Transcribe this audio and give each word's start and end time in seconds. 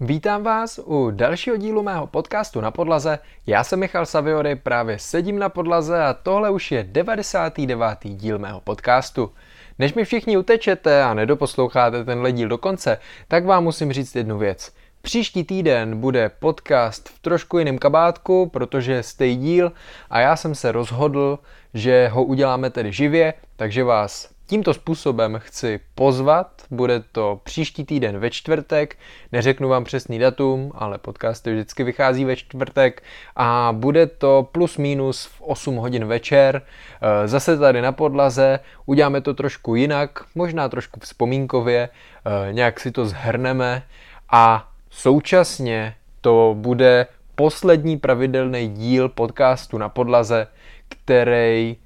Vítám 0.00 0.42
vás 0.42 0.80
u 0.84 1.10
dalšího 1.10 1.56
dílu 1.56 1.82
mého 1.82 2.06
podcastu 2.06 2.60
na 2.60 2.70
podlaze. 2.70 3.18
Já 3.46 3.64
jsem 3.64 3.80
Michal 3.80 4.06
Saviory, 4.06 4.56
právě 4.56 4.98
sedím 4.98 5.38
na 5.38 5.48
podlaze 5.48 6.04
a 6.04 6.14
tohle 6.14 6.50
už 6.50 6.72
je 6.72 6.84
99. 6.84 7.98
díl 8.02 8.38
mého 8.38 8.60
podcastu. 8.60 9.32
Než 9.78 9.94
mi 9.94 10.04
všichni 10.04 10.36
utečete 10.36 11.02
a 11.02 11.14
nedoposloucháte 11.14 12.04
tenhle 12.04 12.32
díl 12.32 12.48
do 12.48 12.58
konce, 12.58 12.98
tak 13.28 13.44
vám 13.44 13.64
musím 13.64 13.92
říct 13.92 14.16
jednu 14.16 14.38
věc. 14.38 14.72
Příští 15.02 15.44
týden 15.44 16.00
bude 16.00 16.28
podcast 16.28 17.08
v 17.08 17.18
trošku 17.18 17.58
jiném 17.58 17.78
kabátku, 17.78 18.46
protože 18.46 18.92
je 18.92 19.02
stej 19.02 19.36
díl 19.36 19.72
a 20.10 20.20
já 20.20 20.36
jsem 20.36 20.54
se 20.54 20.72
rozhodl, 20.72 21.38
že 21.74 22.08
ho 22.08 22.24
uděláme 22.24 22.70
tedy 22.70 22.92
živě, 22.92 23.34
takže 23.56 23.84
vás 23.84 24.37
tímto 24.48 24.74
způsobem 24.74 25.36
chci 25.38 25.80
pozvat. 25.94 26.62
Bude 26.70 27.02
to 27.12 27.40
příští 27.44 27.84
týden 27.84 28.18
ve 28.18 28.30
čtvrtek, 28.30 28.96
neřeknu 29.32 29.68
vám 29.68 29.84
přesný 29.84 30.18
datum, 30.18 30.72
ale 30.74 30.98
podcast 30.98 31.46
vždycky 31.46 31.84
vychází 31.84 32.24
ve 32.24 32.36
čtvrtek 32.36 33.02
a 33.36 33.68
bude 33.72 34.06
to 34.06 34.48
plus 34.52 34.76
minus 34.76 35.24
v 35.24 35.42
8 35.42 35.76
hodin 35.76 36.04
večer. 36.04 36.62
Eh, 36.62 37.28
zase 37.28 37.58
tady 37.58 37.82
na 37.82 37.92
podlaze, 37.92 38.60
uděláme 38.86 39.20
to 39.20 39.34
trošku 39.34 39.74
jinak, 39.74 40.24
možná 40.34 40.68
trošku 40.68 41.00
vzpomínkově, 41.00 41.88
eh, 41.88 42.52
nějak 42.52 42.80
si 42.80 42.90
to 42.90 43.06
zhrneme 43.06 43.82
a 44.30 44.68
současně 44.90 45.94
to 46.20 46.54
bude 46.58 47.06
poslední 47.34 47.96
pravidelný 47.96 48.68
díl 48.68 49.08
podcastu 49.08 49.78
na 49.78 49.88
podlaze, 49.88 50.46
který 50.88 51.76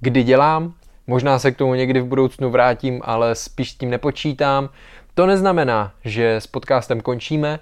kdy 0.00 0.22
dělám, 0.22 0.74
Možná 1.10 1.38
se 1.38 1.50
k 1.50 1.56
tomu 1.56 1.74
někdy 1.74 2.00
v 2.00 2.06
budoucnu 2.06 2.50
vrátím, 2.50 3.00
ale 3.04 3.34
spíš 3.34 3.70
s 3.70 3.74
tím 3.74 3.90
nepočítám. 3.90 4.68
To 5.14 5.26
neznamená, 5.26 5.92
že 6.04 6.36
s 6.36 6.46
podcastem 6.46 7.00
končíme, 7.00 7.58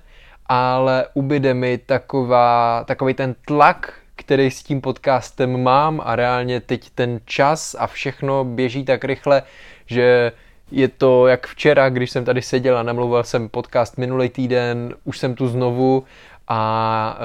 ale 0.47 1.07
ubyde 1.15 1.55
mi 1.55 1.79
taková, 1.79 2.85
takový 2.85 3.15
ten 3.15 3.35
tlak, 3.47 3.93
který 4.17 4.51
s 4.51 4.63
tím 4.63 4.81
podcastem 4.81 5.63
mám 5.63 6.01
a 6.05 6.17
reálně 6.17 6.61
teď 6.61 6.91
ten 6.95 7.21
čas 7.25 7.77
a 7.79 7.87
všechno 7.87 8.45
běží 8.45 8.85
tak 8.85 9.05
rychle, 9.05 9.43
že 9.87 10.33
je 10.71 10.89
to 10.89 11.27
jak 11.27 11.47
včera, 11.47 11.89
když 11.89 12.11
jsem 12.11 12.25
tady 12.25 12.43
seděl 12.43 12.79
a 12.79 12.83
namluvil 12.83 13.25
jsem 13.25 13.49
podcast 13.49 13.99
minulý 13.99 14.29
týden, 14.29 14.95
už 15.05 15.19
jsem 15.19 15.35
tu 15.35 15.49
znovu 15.49 16.05
a 16.49 17.19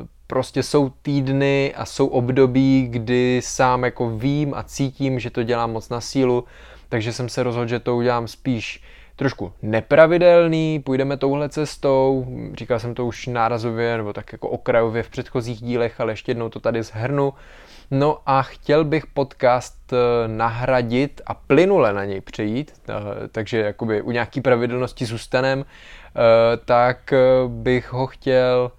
uh, 0.00 0.06
prostě 0.30 0.62
jsou 0.62 0.90
týdny 1.02 1.74
a 1.76 1.84
jsou 1.84 2.06
období, 2.06 2.86
kdy 2.90 3.40
sám 3.44 3.84
jako 3.84 4.10
vím 4.10 4.54
a 4.54 4.62
cítím, 4.62 5.20
že 5.20 5.30
to 5.30 5.42
dělám 5.42 5.72
moc 5.72 5.88
na 5.88 6.00
sílu, 6.00 6.44
takže 6.88 7.12
jsem 7.12 7.28
se 7.28 7.42
rozhodl, 7.42 7.68
že 7.68 7.78
to 7.78 7.96
udělám 7.96 8.28
spíš 8.28 8.82
trošku 9.16 9.52
nepravidelný, 9.62 10.80
půjdeme 10.80 11.16
touhle 11.16 11.48
cestou, 11.48 12.26
říkal 12.54 12.78
jsem 12.78 12.94
to 12.94 13.06
už 13.06 13.26
nárazově 13.26 13.96
nebo 13.96 14.12
tak 14.12 14.32
jako 14.32 14.48
okrajově 14.48 15.02
v 15.02 15.10
předchozích 15.10 15.60
dílech, 15.60 16.00
ale 16.00 16.12
ještě 16.12 16.30
jednou 16.30 16.48
to 16.48 16.60
tady 16.60 16.82
zhrnu. 16.82 17.34
No 17.90 18.18
a 18.26 18.42
chtěl 18.42 18.84
bych 18.84 19.06
podcast 19.06 19.92
eh, 19.92 19.96
nahradit 20.28 21.20
a 21.26 21.34
plynule 21.34 21.92
na 21.92 22.04
něj 22.04 22.20
přejít, 22.20 22.72
eh, 22.88 22.94
takže 23.28 23.58
jakoby 23.58 24.02
u 24.02 24.10
nějaký 24.10 24.40
pravidelnosti 24.40 25.06
zůstanem, 25.06 25.64
eh, 25.64 26.56
tak 26.64 27.14
bych 27.48 27.92
ho 27.92 28.06
chtěl 28.06 28.70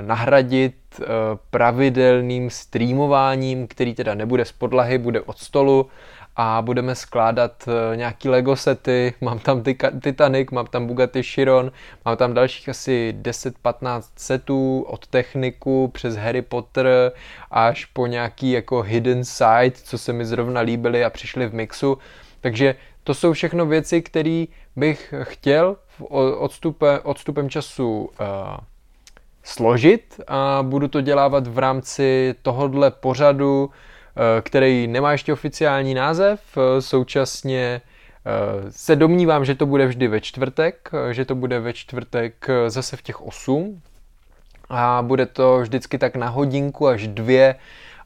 nahradit 0.00 0.74
eh, 1.00 1.04
pravidelným 1.50 2.50
streamováním, 2.50 3.66
který 3.66 3.94
teda 3.94 4.14
nebude 4.14 4.44
z 4.44 4.52
podlahy, 4.52 4.98
bude 4.98 5.20
od 5.20 5.38
stolu 5.38 5.90
a 6.36 6.62
budeme 6.62 6.94
skládat 6.94 7.68
eh, 7.68 7.96
nějaký 7.96 8.28
Lego 8.28 8.56
sety, 8.56 9.14
mám 9.20 9.38
tam 9.38 9.62
Titanic, 10.00 10.50
mám 10.50 10.66
tam 10.66 10.86
Bugatti 10.86 11.22
Chiron, 11.22 11.72
mám 12.04 12.16
tam 12.16 12.34
dalších 12.34 12.68
asi 12.68 13.14
10-15 13.22 14.02
setů 14.16 14.84
od 14.88 15.06
techniku 15.06 15.88
přes 15.88 16.16
Harry 16.16 16.42
Potter 16.42 17.12
až 17.50 17.84
po 17.84 18.06
nějaký 18.06 18.50
jako 18.50 18.82
hidden 18.82 19.24
side, 19.24 19.72
co 19.84 19.98
se 19.98 20.12
mi 20.12 20.24
zrovna 20.24 20.60
líbily 20.60 21.04
a 21.04 21.10
přišly 21.10 21.46
v 21.46 21.54
mixu. 21.54 21.98
Takže 22.40 22.74
to 23.04 23.14
jsou 23.14 23.32
všechno 23.32 23.66
věci, 23.66 24.02
které 24.02 24.44
bych 24.76 25.14
chtěl 25.22 25.76
odstupem, 26.38 27.00
odstupem 27.02 27.50
času 27.50 28.10
uh, 28.20 28.56
složit 29.42 30.20
a 30.28 30.58
budu 30.62 30.88
to 30.88 31.00
dělávat 31.00 31.46
v 31.46 31.58
rámci 31.58 32.34
tohodle 32.42 32.90
pořadu, 32.90 33.70
eh, 33.70 34.42
který 34.42 34.86
nemá 34.86 35.12
ještě 35.12 35.32
oficiální 35.32 35.94
název. 35.94 36.40
Eh, 36.56 36.82
současně 36.82 37.80
eh, 38.26 38.70
se 38.70 38.96
domnívám, 38.96 39.44
že 39.44 39.54
to 39.54 39.66
bude 39.66 39.86
vždy 39.86 40.08
ve 40.08 40.20
čtvrtek, 40.20 40.90
že 41.10 41.24
to 41.24 41.34
bude 41.34 41.60
ve 41.60 41.72
čtvrtek 41.72 42.46
zase 42.68 42.96
v 42.96 43.02
těch 43.02 43.22
8 43.22 43.82
a 44.70 45.02
bude 45.02 45.26
to 45.26 45.58
vždycky 45.60 45.98
tak 45.98 46.16
na 46.16 46.28
hodinku 46.28 46.88
až 46.88 47.06
dvě, 47.06 47.54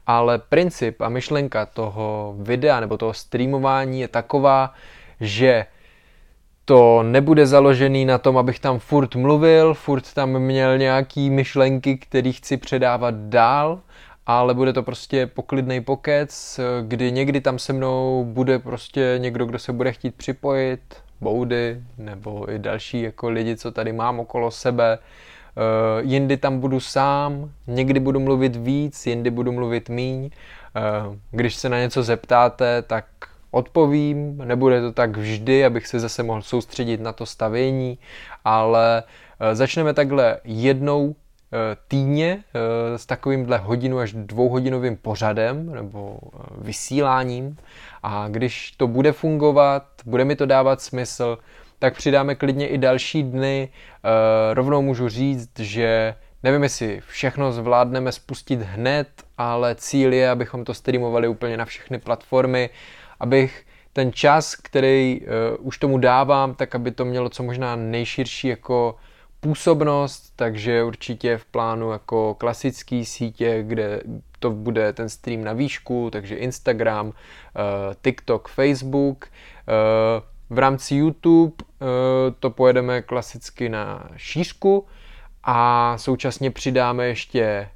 ale 0.07 0.39
princip 0.39 1.01
a 1.01 1.09
myšlenka 1.09 1.65
toho 1.65 2.35
videa 2.39 2.79
nebo 2.79 2.97
toho 2.97 3.13
streamování 3.13 4.01
je 4.01 4.07
taková, 4.07 4.73
že 5.21 5.65
to 6.67 7.03
nebude 7.03 7.47
založený 7.47 8.05
na 8.05 8.17
tom, 8.17 8.37
abych 8.37 8.59
tam 8.59 8.79
furt 8.79 9.15
mluvil, 9.15 9.73
furt 9.73 10.13
tam 10.13 10.39
měl 10.39 10.77
nějaký 10.77 11.29
myšlenky, 11.29 11.97
které 11.97 12.31
chci 12.31 12.57
předávat 12.57 13.15
dál, 13.15 13.79
ale 14.25 14.53
bude 14.53 14.73
to 14.73 14.83
prostě 14.83 15.27
poklidný 15.27 15.81
pokec, 15.81 16.59
kdy 16.81 17.11
někdy 17.11 17.41
tam 17.41 17.59
se 17.59 17.73
mnou 17.73 18.25
bude 18.27 18.59
prostě 18.59 19.15
někdo, 19.17 19.45
kdo 19.45 19.59
se 19.59 19.73
bude 19.73 19.91
chtít 19.91 20.15
připojit, 20.15 20.79
boudy, 21.21 21.81
nebo 21.97 22.51
i 22.51 22.59
další 22.59 23.01
jako 23.01 23.29
lidi, 23.29 23.55
co 23.55 23.71
tady 23.71 23.93
mám 23.93 24.19
okolo 24.19 24.51
sebe. 24.51 24.97
Uh, 24.97 26.09
jindy 26.09 26.37
tam 26.37 26.59
budu 26.59 26.79
sám, 26.79 27.51
někdy 27.67 27.99
budu 27.99 28.19
mluvit 28.19 28.55
víc, 28.55 29.07
jindy 29.07 29.29
budu 29.31 29.51
mluvit 29.51 29.89
míň. 29.89 30.23
Uh, 30.23 31.15
když 31.31 31.55
se 31.55 31.69
na 31.69 31.79
něco 31.79 32.03
zeptáte, 32.03 32.81
tak 32.81 33.05
odpovím, 33.57 34.37
nebude 34.37 34.81
to 34.81 34.91
tak 34.91 35.17
vždy, 35.17 35.65
abych 35.65 35.87
se 35.87 35.99
zase 35.99 36.23
mohl 36.23 36.41
soustředit 36.41 37.01
na 37.01 37.13
to 37.13 37.25
stavění, 37.25 37.97
ale 38.45 39.03
eh, 39.39 39.55
začneme 39.55 39.93
takhle 39.93 40.39
jednou 40.43 41.15
eh, 41.15 41.57
týdně 41.87 42.39
eh, 42.39 42.97
s 42.97 43.05
takovýmhle 43.05 43.57
hodinu 43.57 43.99
až 43.99 44.13
dvouhodinovým 44.13 44.97
pořadem 44.97 45.73
nebo 45.73 46.19
vysíláním. 46.57 47.57
A 48.03 48.27
když 48.27 48.71
to 48.71 48.87
bude 48.87 49.11
fungovat, 49.11 49.83
bude 50.05 50.25
mi 50.25 50.35
to 50.35 50.45
dávat 50.45 50.81
smysl, 50.81 51.37
tak 51.79 51.95
přidáme 51.95 52.35
klidně 52.35 52.67
i 52.67 52.77
další 52.77 53.23
dny. 53.23 53.69
Rovnou 54.53 54.81
můžu 54.81 55.09
říct, 55.09 55.59
že 55.59 56.15
nevím, 56.43 56.63
jestli 56.63 57.01
všechno 57.07 57.51
zvládneme 57.51 58.11
spustit 58.11 58.61
hned, 58.61 59.07
ale 59.37 59.75
cíl 59.75 60.13
je, 60.13 60.29
abychom 60.29 60.65
to 60.65 60.73
streamovali 60.73 61.27
úplně 61.27 61.57
na 61.57 61.65
všechny 61.65 61.99
platformy 61.99 62.69
abych 63.19 63.65
ten 63.93 64.13
čas, 64.13 64.55
který 64.55 65.21
uh, 65.21 65.67
už 65.67 65.77
tomu 65.77 65.97
dávám, 65.97 66.55
tak 66.55 66.75
aby 66.75 66.91
to 66.91 67.05
mělo 67.05 67.29
co 67.29 67.43
možná 67.43 67.75
nejširší 67.75 68.47
jako 68.47 68.95
působnost, 69.39 70.33
takže 70.35 70.83
určitě 70.83 71.37
v 71.37 71.45
plánu 71.45 71.91
jako 71.91 72.35
klasický 72.35 73.05
sítě, 73.05 73.63
kde 73.63 74.01
to 74.39 74.51
bude 74.51 74.93
ten 74.93 75.09
stream 75.09 75.43
na 75.43 75.53
výšku, 75.53 76.09
takže 76.11 76.35
Instagram, 76.35 77.07
uh, 77.07 77.13
TikTok, 78.01 78.47
Facebook. 78.47 79.25
Uh, 79.25 80.23
v 80.49 80.59
rámci 80.59 80.95
YouTube 80.95 81.53
uh, 81.53 81.87
to 82.39 82.49
pojedeme 82.49 83.01
klasicky 83.01 83.69
na 83.69 84.09
šířku 84.15 84.85
a 85.43 85.93
současně 85.97 86.51
přidáme 86.51 87.07
ještě 87.07 87.69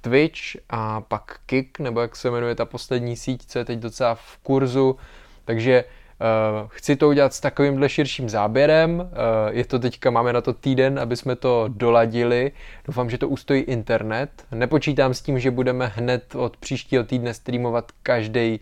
Twitch 0.00 0.40
a 0.70 1.00
pak 1.00 1.38
Kik, 1.46 1.78
nebo 1.78 2.00
jak 2.00 2.16
se 2.16 2.30
jmenuje 2.30 2.54
ta 2.54 2.64
poslední 2.64 3.16
síť, 3.16 3.46
co 3.46 3.58
je 3.58 3.64
teď 3.64 3.78
docela 3.78 4.14
v 4.14 4.38
kurzu. 4.42 4.96
Takže 5.44 5.84
uh, 5.84 6.68
chci 6.68 6.96
to 6.96 7.08
udělat 7.08 7.34
s 7.34 7.40
takovýmhle 7.40 7.88
širším 7.88 8.28
záběrem. 8.28 9.00
Uh, 9.00 9.06
je 9.50 9.64
to 9.64 9.78
teďka, 9.78 10.10
máme 10.10 10.32
na 10.32 10.40
to 10.40 10.52
týden, 10.52 10.98
aby 10.98 11.16
jsme 11.16 11.36
to 11.36 11.64
doladili. 11.68 12.52
Doufám, 12.84 13.10
že 13.10 13.18
to 13.18 13.28
ustojí 13.28 13.62
internet. 13.62 14.30
Nepočítám 14.52 15.14
s 15.14 15.22
tím, 15.22 15.38
že 15.38 15.50
budeme 15.50 15.86
hned 15.86 16.34
od 16.34 16.56
příštího 16.56 17.04
týdne 17.04 17.34
streamovat 17.34 17.92
každý 18.02 18.60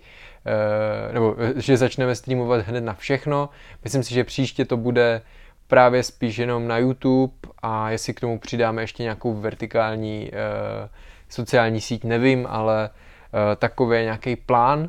nebo 1.12 1.36
že 1.56 1.76
začneme 1.76 2.14
streamovat 2.14 2.66
hned 2.66 2.84
na 2.84 2.94
všechno. 2.94 3.48
Myslím 3.84 4.02
si, 4.02 4.14
že 4.14 4.24
příště 4.24 4.64
to 4.64 4.76
bude 4.76 5.22
právě 5.68 6.02
spíš 6.02 6.38
jenom 6.38 6.68
na 6.68 6.78
YouTube 6.78 7.32
a 7.62 7.90
jestli 7.90 8.14
k 8.14 8.20
tomu 8.20 8.38
přidáme 8.38 8.82
ještě 8.82 9.02
nějakou 9.02 9.34
vertikální 9.34 10.30
uh, 10.32 10.88
sociální 11.28 11.80
síť, 11.80 12.04
nevím, 12.04 12.46
ale 12.50 12.90
uh, 12.90 13.38
takový 13.56 14.02
nějaký 14.02 14.36
plán. 14.36 14.80
Uh, 14.80 14.88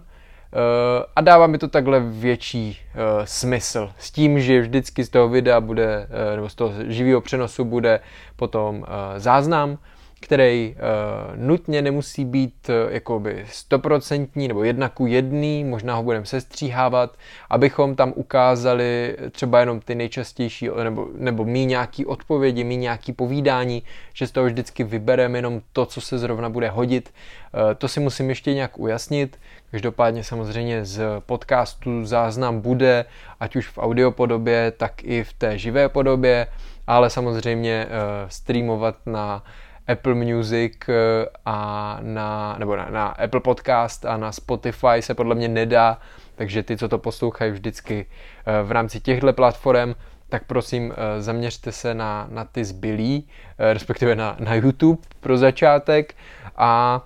a 1.16 1.22
dává 1.22 1.48
mi 1.48 1.58
to 1.58 1.68
takhle 1.68 2.00
větší 2.00 2.80
uh, 2.94 3.26
smysl. 3.26 3.92
S 4.00 4.12
tím, 4.12 4.40
že 4.40 4.62
vždycky 4.62 5.04
z 5.04 5.10
toho 5.10 5.30
videa 5.30 5.62
bude, 5.62 6.08
uh, 6.30 6.36
nebo 6.36 6.50
z 6.50 6.56
toho 6.56 6.74
živého 6.88 7.22
přenosu 7.22 7.66
bude 7.66 8.00
potom 8.36 8.78
uh, 8.78 8.86
záznam, 9.18 9.78
který 10.22 10.76
uh, 10.76 11.38
nutně 11.38 11.82
nemusí 11.82 12.26
být 12.26 12.70
uh, 12.70 12.94
jakoby 12.94 13.46
stoprocentní 13.50 14.48
nebo 14.48 14.64
jedna 14.64 14.90
ku 14.90 15.06
jedný, 15.06 15.64
možná 15.64 15.96
ho 15.96 16.04
budeme 16.04 16.26
sestříhávat, 16.26 17.18
abychom 17.50 17.96
tam 17.96 18.14
ukázali 18.16 19.18
třeba 19.32 19.60
jenom 19.60 19.80
ty 19.80 19.96
nejčastější, 19.96 20.70
nebo, 20.84 21.08
nebo 21.18 21.46
mý 21.46 21.66
nějaký 21.66 22.06
odpovědi, 22.06 22.64
mý 22.64 22.78
nějaký 22.78 23.14
povídání, 23.14 23.84
že 24.14 24.28
z 24.28 24.32
toho 24.32 24.46
vždycky 24.46 24.84
vybereme 24.84 25.38
jenom 25.38 25.62
to, 25.74 25.86
co 25.86 26.02
se 26.02 26.18
zrovna 26.18 26.50
bude 26.50 26.70
hodit. 26.70 27.14
Uh, 27.54 27.74
to 27.74 27.88
si 27.88 28.00
musím 28.00 28.30
ještě 28.30 28.54
nějak 28.54 28.80
ujasnit. 28.80 29.40
Každopádně 29.72 30.24
samozřejmě 30.24 30.86
z 30.86 31.02
podcastu 31.26 32.06
záznam 32.06 32.62
bude, 32.62 33.06
ať 33.40 33.56
už 33.56 33.68
v 33.68 33.78
audiopodobě, 33.78 34.72
tak 34.78 35.04
i 35.04 35.24
v 35.24 35.34
té 35.34 35.58
živé 35.58 35.90
podobě, 35.90 36.48
ale 36.88 37.10
samozřejmě 37.10 37.86
uh, 37.86 38.30
streamovat 38.30 38.96
na 39.06 39.44
Apple 39.88 40.14
Music 40.14 40.74
eh, 40.90 41.26
a 41.46 42.00
na, 42.02 42.56
nebo 42.60 42.76
na, 42.76 42.90
na 42.90 43.08
Apple 43.08 43.40
Podcast 43.40 44.06
a 44.06 44.18
na 44.18 44.32
Spotify 44.32 45.02
se 45.02 45.14
podle 45.14 45.36
mě 45.36 45.48
nedá, 45.48 45.98
takže 46.36 46.64
ty, 46.64 46.78
co 46.78 46.90
to 46.90 46.98
poslouchají 46.98 47.52
vždycky 47.52 48.06
eh, 48.46 48.64
v 48.64 48.72
rámci 48.72 49.00
těchto 49.00 49.34
platform, 49.34 49.94
tak 50.30 50.44
prosím 50.44 50.94
zaměřte 51.20 51.72
se 51.72 51.94
na, 51.94 52.28
na 52.32 52.46
ty 52.46 52.66
zbylí, 52.66 53.28
respektive 53.60 54.16
na, 54.16 54.36
na 54.40 54.56
YouTube 54.56 55.02
pro 55.20 55.38
začátek. 55.38 56.16
A 56.58 57.02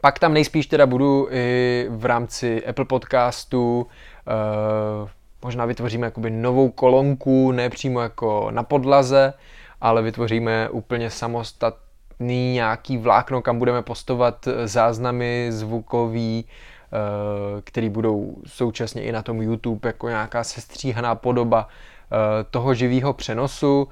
pak 0.00 0.18
tam 0.18 0.34
nejspíš 0.34 0.66
teda 0.66 0.86
budu 0.86 1.28
i 1.30 1.86
v 1.90 2.04
rámci 2.04 2.66
Apple 2.66 2.84
Podcastu, 2.84 3.86
možná 5.42 5.64
vytvoříme 5.64 6.06
jakoby 6.06 6.30
novou 6.30 6.70
kolonku, 6.70 7.52
ne 7.52 7.70
přímo 7.70 8.00
jako 8.00 8.48
na 8.50 8.62
podlaze, 8.62 9.32
ale 9.80 10.02
vytvoříme 10.02 10.68
úplně 10.68 11.10
samostatný 11.10 12.52
nějaký 12.52 12.98
vlákno, 12.98 13.42
kam 13.42 13.58
budeme 13.58 13.82
postovat 13.82 14.48
záznamy 14.64 15.46
zvukový, 15.50 16.44
uh, 16.44 17.60
který 17.60 17.88
budou 17.88 18.36
současně 18.46 19.02
i 19.02 19.12
na 19.12 19.22
tom 19.22 19.42
YouTube 19.42 19.88
jako 19.88 20.08
nějaká 20.08 20.44
sestříhaná 20.44 21.14
podoba 21.14 21.68
uh, 21.68 22.18
toho 22.50 22.74
živého 22.74 23.12
přenosu 23.12 23.88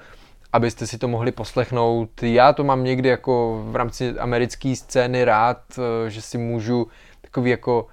abyste 0.57 0.87
si 0.87 0.99
to 0.99 1.09
mohli 1.09 1.33
poslechnout. 1.33 2.23
Já 2.23 2.53
to 2.53 2.65
mám 2.65 2.85
někdy 2.85 3.09
jako 3.09 3.65
v 3.71 3.77
rámci 3.77 4.19
americké 4.19 4.77
scény 4.77 5.25
rád, 5.25 5.59
eh, 5.79 6.11
že 6.11 6.23
si 6.23 6.39
můžu 6.39 6.87
takový 7.21 7.51
jako 7.51 7.87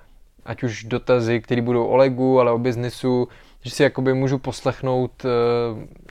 ať 0.45 0.63
už 0.63 0.83
dotazy, 0.83 1.41
které 1.41 1.61
budou 1.61 1.85
o 1.85 1.95
legu, 1.95 2.39
ale 2.39 2.51
o 2.51 2.57
biznisu, 2.57 3.27
že 3.63 3.71
si 3.71 3.83
jakoby 3.83 4.13
můžu 4.13 4.37
poslechnout 4.37 5.25
eh, 5.25 5.29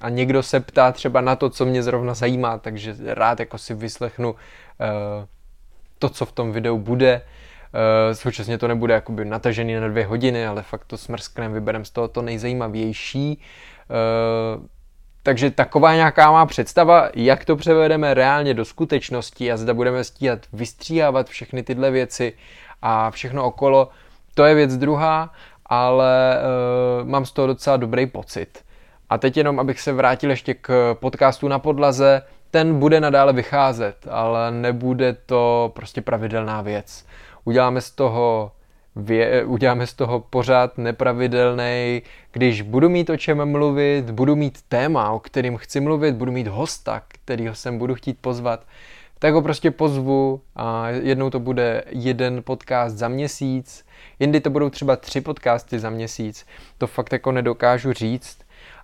a 0.00 0.08
někdo 0.08 0.43
se 0.43 0.60
ptá 0.60 0.93
třeba 0.93 1.20
na 1.20 1.37
to, 1.37 1.50
co 1.50 1.64
mě 1.64 1.82
zrovna 1.82 2.14
zajímá, 2.14 2.58
takže 2.58 2.96
rád 3.06 3.40
jako 3.40 3.58
si 3.58 3.75
vyslechnu 3.75 4.34
eh, 4.81 5.26
to, 5.99 6.08
co 6.08 6.26
v 6.26 6.32
tom 6.32 6.52
videu 6.52 6.78
bude. 6.78 7.22
Současně 8.12 8.58
to 8.58 8.69
nebude 8.69 8.94
jakoby 8.94 9.25
natažený 9.25 9.75
na 9.75 9.88
dvě 9.88 10.06
hodiny, 10.06 10.46
ale 10.46 10.62
fakt 10.62 10.84
to 10.84 10.96
smrsknem 10.96 11.52
vyberem 11.52 11.84
z 11.84 11.90
toho 11.90 12.08
to 12.08 12.22
nejzajímavější. 12.22 13.40
Takže 15.22 15.50
taková 15.50 15.94
nějaká 15.94 16.32
má 16.32 16.46
představa, 16.46 17.08
jak 17.14 17.44
to 17.44 17.56
převedeme 17.56 18.14
reálně 18.14 18.54
do 18.54 18.64
skutečnosti 18.64 19.52
a 19.52 19.56
zda 19.56 19.75
budeme 19.75 20.04
stíhat 20.04 20.38
vystříhávat 20.52 21.28
všechny 21.28 21.62
tyhle 21.62 21.90
věci 21.90 22.32
a 22.82 23.10
všechno 23.10 23.44
okolo, 23.44 23.88
to 24.34 24.44
je 24.44 24.54
věc 24.54 24.76
druhá, 24.76 25.32
ale 25.73 26.39
uh, 27.03 27.09
mám 27.09 27.25
z 27.25 27.33
toho 27.33 27.47
docela 27.47 27.77
dobrý 27.77 28.07
pocit. 28.07 28.65
A 29.11 29.19
teď 29.19 29.37
jenom, 29.37 29.61
abych 29.61 29.81
se 29.81 29.93
vrátil 29.93 30.31
ještě 30.31 30.55
k 30.55 30.97
podcastu 31.01 31.49
na 31.49 31.59
podlaze, 31.59 32.23
ten 32.51 32.79
bude 32.79 33.01
nadále 33.01 33.33
vycházet, 33.33 33.97
ale 34.11 34.51
nebude 34.51 35.17
to 35.27 35.73
prostě 35.75 36.01
pravidelná 36.01 36.63
věc. 36.63 37.07
Uděláme 37.45 37.81
z 37.81 37.91
toho 37.91 38.53
vě, 38.97 39.45
uděláme 39.45 39.87
z 39.87 39.95
toho 39.95 40.21
pořád 40.21 40.79
nepravidelný, 40.79 42.03
když 42.33 42.63
budu 42.63 42.89
mít 42.89 43.11
o 43.11 43.17
čem 43.17 43.51
mluvit, 43.51 44.11
budu 44.11 44.37
mít 44.37 44.59
téma, 44.69 45.11
o 45.11 45.19
kterým 45.19 45.57
chci 45.57 45.81
mluvit, 45.81 46.15
budu 46.15 46.33
mít 46.33 46.47
hosta, 46.47 47.03
kterýho 47.09 47.55
sem 47.55 47.79
budu 47.79 47.95
chtít 47.95 48.19
pozvat, 48.21 48.61
tak 49.23 49.35
ho 49.35 49.43
prostě 49.43 49.71
pozvu 49.71 50.41
a 50.57 50.89
jednou 50.89 51.31
to 51.31 51.41
bude 51.41 51.85
jeden 51.89 52.43
podcast 52.43 52.97
za 52.97 53.09
měsíc, 53.09 53.87
jindy 54.19 54.41
to 54.41 54.51
budou 54.51 54.71
třeba 54.71 54.97
tři 54.97 55.21
podcasty 55.21 55.79
za 55.79 55.91
měsíc, 55.91 56.47
to 56.79 56.87
fakt 56.87 57.13
jako 57.13 57.33
nedokážu 57.33 57.93
říct, 57.93 58.39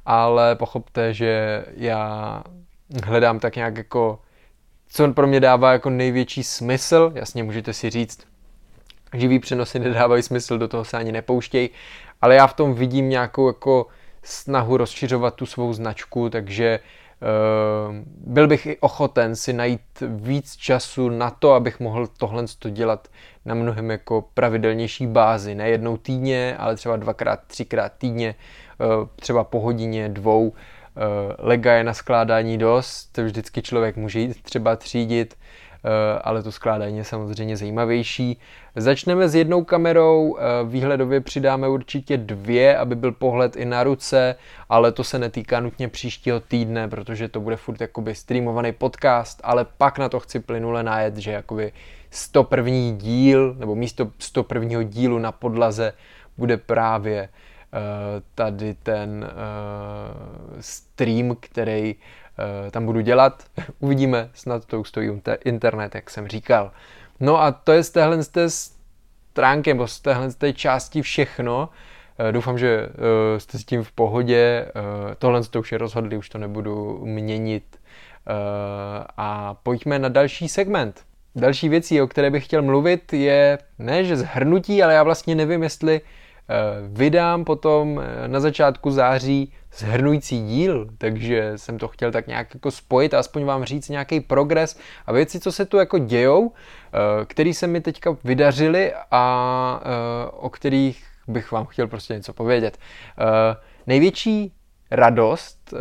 ale 0.06 0.56
pochopte, 0.56 1.14
že 1.14 1.64
já 1.76 2.42
hledám 3.04 3.38
tak 3.40 3.56
nějak 3.56 3.76
jako, 3.76 4.18
co 4.88 5.12
pro 5.12 5.26
mě 5.26 5.40
dává 5.40 5.72
jako 5.72 5.90
největší 5.90 6.42
smysl, 6.42 7.12
jasně 7.14 7.42
můžete 7.42 7.72
si 7.72 7.90
říct, 7.90 8.26
živý 9.14 9.38
přenosy 9.38 9.78
nedávají 9.78 10.22
smysl, 10.22 10.58
do 10.58 10.68
toho 10.68 10.84
se 10.84 10.96
ani 10.96 11.12
nepouštěj, 11.12 11.68
ale 12.20 12.34
já 12.34 12.46
v 12.46 12.54
tom 12.54 12.74
vidím 12.74 13.08
nějakou 13.08 13.46
jako 13.46 13.86
snahu 14.22 14.76
rozšiřovat 14.76 15.34
tu 15.34 15.46
svou 15.46 15.72
značku, 15.72 16.30
takže 16.30 16.78
uh, 16.78 17.07
byl 18.26 18.48
bych 18.48 18.66
i 18.66 18.78
ochoten 18.78 19.36
si 19.36 19.52
najít 19.52 20.02
víc 20.06 20.56
času 20.56 21.08
na 21.08 21.30
to, 21.30 21.52
abych 21.52 21.80
mohl 21.80 22.06
tohle 22.06 22.44
dělat 22.70 23.08
na 23.44 23.54
mnohem 23.54 23.90
jako 23.90 24.24
pravidelnější 24.34 25.06
bázi, 25.06 25.54
ne 25.54 25.68
jednou 25.68 25.96
týdně, 25.96 26.56
ale 26.58 26.76
třeba 26.76 26.96
dvakrát, 26.96 27.40
třikrát 27.46 27.92
týdně, 27.98 28.34
uh, 28.78 29.08
třeba 29.16 29.44
po 29.44 29.60
hodině, 29.60 30.08
dvou. 30.08 30.48
Uh, 30.48 30.54
lega 31.38 31.74
je 31.74 31.84
na 31.84 31.94
skládání 31.94 32.58
dost, 32.58 33.18
vždycky 33.18 33.62
člověk 33.62 33.96
může 33.96 34.20
jít 34.20 34.42
třeba 34.42 34.76
třídit, 34.76 35.34
Eh, 35.67 35.67
ale 36.22 36.42
to 36.42 36.52
skládání 36.52 36.98
je 36.98 37.04
samozřejmě 37.04 37.56
zajímavější. 37.56 38.40
Začneme 38.76 39.28
s 39.28 39.34
jednou 39.34 39.64
kamerou, 39.64 40.36
eh, 40.36 40.42
výhledově 40.64 41.20
přidáme 41.20 41.68
určitě 41.68 42.16
dvě, 42.16 42.76
aby 42.76 42.96
byl 42.96 43.12
pohled 43.12 43.56
i 43.56 43.64
na 43.64 43.84
ruce, 43.84 44.34
ale 44.68 44.92
to 44.92 45.04
se 45.04 45.18
netýká 45.18 45.60
nutně 45.60 45.88
příštího 45.88 46.40
týdne, 46.40 46.88
protože 46.88 47.28
to 47.28 47.40
bude 47.40 47.56
furt 47.56 47.80
jakoby 47.80 48.14
streamovaný 48.14 48.72
podcast, 48.72 49.40
ale 49.44 49.66
pak 49.78 49.98
na 49.98 50.08
to 50.08 50.20
chci 50.20 50.40
plynule 50.40 50.82
najet, 50.82 51.16
že 51.16 51.32
jakoby 51.32 51.72
101. 52.10 52.96
díl, 52.96 53.54
nebo 53.58 53.74
místo 53.74 54.10
101. 54.18 54.82
dílu 54.82 55.18
na 55.18 55.32
podlaze 55.32 55.92
bude 56.38 56.56
právě 56.56 57.28
uh, 57.28 57.78
tady 58.34 58.74
ten 58.74 59.30
stream, 60.60 61.36
který 61.40 61.96
Eh, 61.96 61.96
tam 62.70 62.86
budu 62.86 63.00
dělat. 63.00 63.44
Uvidíme, 63.78 64.30
snad 64.34 64.64
to 64.64 64.80
ustojí 64.80 65.22
internet, 65.44 65.94
jak 65.94 66.10
jsem 66.10 66.28
říkal. 66.28 66.70
No 67.20 67.42
a 67.42 67.52
to 67.52 67.72
je 67.72 67.82
z 67.82 67.90
téhle 67.90 68.22
z 68.22 68.28
té 68.28 68.50
stránky, 68.50 69.70
nebo 69.70 69.86
z 69.86 70.00
téhle 70.00 70.30
z 70.30 70.34
té 70.34 70.52
části 70.52 71.02
všechno. 71.02 71.68
Eh, 72.18 72.32
doufám, 72.32 72.58
že 72.58 72.88
eh, 72.88 73.40
jste 73.40 73.58
s 73.58 73.64
tím 73.64 73.82
v 73.82 73.92
pohodě. 73.92 74.66
Tohle 75.18 75.44
to 75.44 75.60
už 75.60 75.72
je 75.72 75.78
rozhodli, 75.78 76.16
už 76.16 76.28
to 76.28 76.38
nebudu 76.38 77.00
měnit. 77.04 77.80
A 79.16 79.54
pojďme 79.62 79.98
na 79.98 80.08
další 80.08 80.48
segment. 80.48 81.04
Další 81.36 81.68
věcí, 81.68 82.02
o 82.02 82.06
které 82.06 82.30
bych 82.30 82.44
chtěl 82.44 82.62
mluvit, 82.62 83.12
je 83.12 83.58
ne, 83.78 84.04
že 84.04 84.16
zhrnutí, 84.16 84.82
ale 84.82 84.94
já 84.94 85.02
vlastně 85.02 85.34
nevím, 85.34 85.62
jestli 85.62 86.00
vydám 86.88 87.44
potom 87.44 88.02
na 88.26 88.40
začátku 88.40 88.90
září 88.90 89.52
zhrnující 89.72 90.46
díl, 90.46 90.88
takže 90.98 91.52
jsem 91.56 91.78
to 91.78 91.88
chtěl 91.88 92.12
tak 92.12 92.26
nějak 92.26 92.54
jako 92.54 92.70
spojit 92.70 93.14
a 93.14 93.18
aspoň 93.18 93.44
vám 93.44 93.64
říct 93.64 93.88
nějaký 93.88 94.20
progres 94.20 94.78
a 95.06 95.12
věci, 95.12 95.40
co 95.40 95.52
se 95.52 95.64
tu 95.64 95.76
jako 95.76 95.98
dějou, 95.98 96.52
eh, 96.52 97.24
který 97.24 97.54
se 97.54 97.66
mi 97.66 97.80
teďka 97.80 98.16
vydařily 98.24 98.92
a 99.10 99.80
eh, 99.82 100.30
o 100.30 100.50
kterých 100.50 101.04
bych 101.28 101.52
vám 101.52 101.66
chtěl 101.66 101.88
prostě 101.88 102.14
něco 102.14 102.32
povědět. 102.32 102.78
Eh, 102.78 103.56
největší 103.86 104.52
radost 104.90 105.74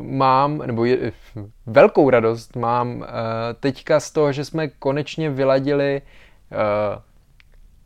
mám, 0.00 0.58
nebo 0.58 0.84
je, 0.84 1.12
velkou 1.66 2.10
radost 2.10 2.56
mám 2.56 3.06
teďka 3.60 4.00
z 4.00 4.10
toho, 4.10 4.32
že 4.32 4.44
jsme 4.44 4.68
konečně 4.68 5.30
vyladili 5.30 6.02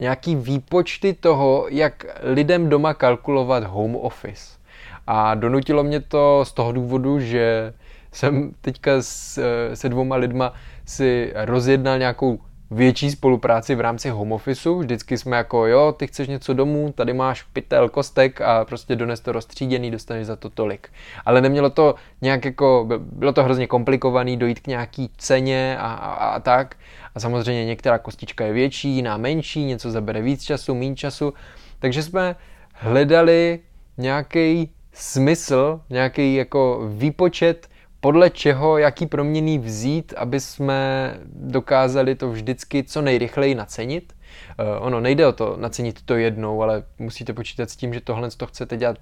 nějaký 0.01 0.37
výpočty 0.37 1.13
toho, 1.13 1.67
jak 1.71 2.07
lidem 2.23 2.69
doma 2.69 2.95
kalkulovat 2.95 3.65
home 3.65 3.97
office. 3.97 4.59
A 5.07 5.35
donutilo 5.35 5.85
mě 5.85 6.01
to 6.01 6.45
z 6.45 6.53
toho 6.53 6.73
důvodu, 6.73 7.21
že 7.21 7.75
jsem 8.13 8.53
teďka 8.61 8.93
s, 9.01 9.41
se 9.75 9.89
dvouma 9.89 10.17
lidma 10.17 10.53
si 10.85 11.33
rozjednal 11.35 11.99
nějakou 11.99 12.39
větší 12.71 13.11
spolupráci 13.11 13.75
v 13.75 13.81
rámci 13.81 14.11
home 14.11 14.33
officeu. 14.33 14.79
Vždycky 14.79 15.19
jsme 15.19 15.37
jako, 15.37 15.67
jo, 15.67 15.93
ty 15.93 16.07
chceš 16.07 16.29
něco 16.29 16.55
domů, 16.55 16.93
tady 16.93 17.13
máš 17.13 17.43
pytel 17.43 17.89
kostek 17.89 18.41
a 18.41 18.65
prostě 18.65 18.97
dones 18.97 19.21
to 19.21 19.33
rozstříděný, 19.33 19.91
dostaneš 19.91 20.27
za 20.27 20.37
to 20.37 20.51
tolik. 20.51 20.89
Ale 21.25 21.41
nemělo 21.41 21.71
to 21.71 21.95
nějak 22.23 22.45
jako, 22.45 22.89
bylo 22.99 23.33
to 23.33 23.45
hrozně 23.45 23.67
komplikovaný 23.67 24.37
dojít 24.37 24.61
k 24.61 24.67
nějaký 24.67 25.11
ceně 25.17 25.77
a, 25.81 25.93
a, 25.93 26.29
a 26.29 26.41
tak. 26.41 26.77
A 27.15 27.21
samozřejmě 27.21 27.65
některá 27.65 27.99
kostička 27.99 28.45
je 28.45 28.53
větší, 28.53 28.89
jiná 28.89 29.17
menší, 29.17 29.65
něco 29.65 29.91
zabere 29.91 30.23
víc 30.23 30.43
času, 30.43 30.75
méně 30.75 30.97
času. 30.97 31.35
Takže 31.79 32.03
jsme 32.03 32.37
hledali 32.73 33.61
nějaký 33.99 34.71
smysl, 34.93 35.81
nějaký 35.91 36.35
jako 36.35 36.81
výpočet 36.89 37.69
podle 38.01 38.31
čeho, 38.31 38.79
jaký 38.79 39.07
proměný 39.07 39.59
vzít, 39.59 40.15
aby 40.17 40.41
jsme 40.41 41.15
dokázali 41.27 42.15
to 42.15 42.31
vždycky 42.31 42.85
co 42.85 43.03
nejrychleji 43.03 43.55
nacenit. 43.55 44.13
Uh, 44.59 44.87
ono 44.87 45.01
nejde 45.01 45.27
o 45.27 45.33
to 45.33 45.57
nacenit 45.61 46.03
to 46.03 46.15
jednou, 46.15 46.63
ale 46.63 46.83
musíte 46.99 47.33
počítat 47.33 47.71
s 47.71 47.77
tím, 47.77 47.95
že 47.95 48.01
tohle 48.01 48.31
to 48.31 48.47
chcete 48.47 48.77
dělat 48.77 48.99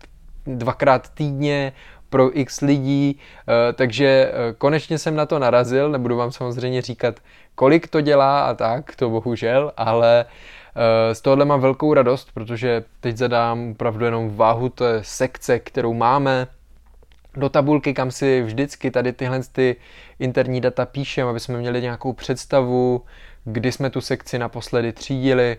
dvakrát 0.47 1.09
týdně 1.09 1.73
pro 2.11 2.39
x 2.39 2.61
lidí, 2.61 3.19
uh, 3.19 3.55
takže 3.75 4.33
uh, 4.33 4.57
konečně 4.59 4.99
jsem 4.99 5.17
na 5.17 5.27
to 5.27 5.39
narazil, 5.39 5.91
nebudu 5.91 6.17
vám 6.17 6.33
samozřejmě 6.33 6.83
říkat, 6.83 7.21
kolik 7.55 7.89
to 7.89 8.01
dělá 8.01 8.41
a 8.41 8.55
tak, 8.55 8.97
to 8.97 9.11
bohužel, 9.11 9.73
ale 9.77 10.25
z 11.13 11.21
tohohle 11.21 11.45
mám 11.45 11.61
velkou 11.61 11.95
radost, 11.95 12.29
protože 12.35 12.85
teď 13.01 13.17
zadám 13.17 13.71
opravdu 13.71 14.05
jenom 14.05 14.37
váhu 14.37 14.69
té 14.69 14.99
sekce, 15.03 15.59
kterou 15.59 15.95
máme, 15.95 16.47
do 17.37 17.49
tabulky, 17.49 17.95
kam 17.95 18.11
si 18.11 18.43
vždycky 18.43 18.91
tady 18.91 19.13
tyhle 19.13 19.41
ty 19.53 19.77
interní 20.19 20.61
data 20.61 20.87
píšeme, 20.87 21.31
aby 21.31 21.41
jsme 21.41 21.59
měli 21.59 21.83
nějakou 21.83 22.13
představu, 22.13 23.05
kdy 23.45 23.73
jsme 23.73 23.91
tu 23.91 24.01
sekci 24.01 24.39
naposledy 24.39 24.93
třídili, 24.93 25.57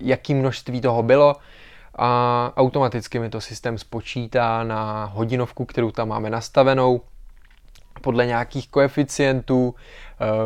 jaký 0.00 0.34
množství 0.34 0.80
toho 0.80 1.02
bylo. 1.02 1.36
A 1.98 2.52
automaticky 2.56 3.18
mi 3.18 3.30
to 3.30 3.40
systém 3.40 3.78
spočítá 3.78 4.64
na 4.64 5.04
hodinovku, 5.04 5.64
kterou 5.64 5.90
tam 5.90 6.08
máme 6.08 6.30
nastavenou 6.30 7.00
podle 8.00 8.26
nějakých 8.26 8.68
koeficientů, 8.68 9.74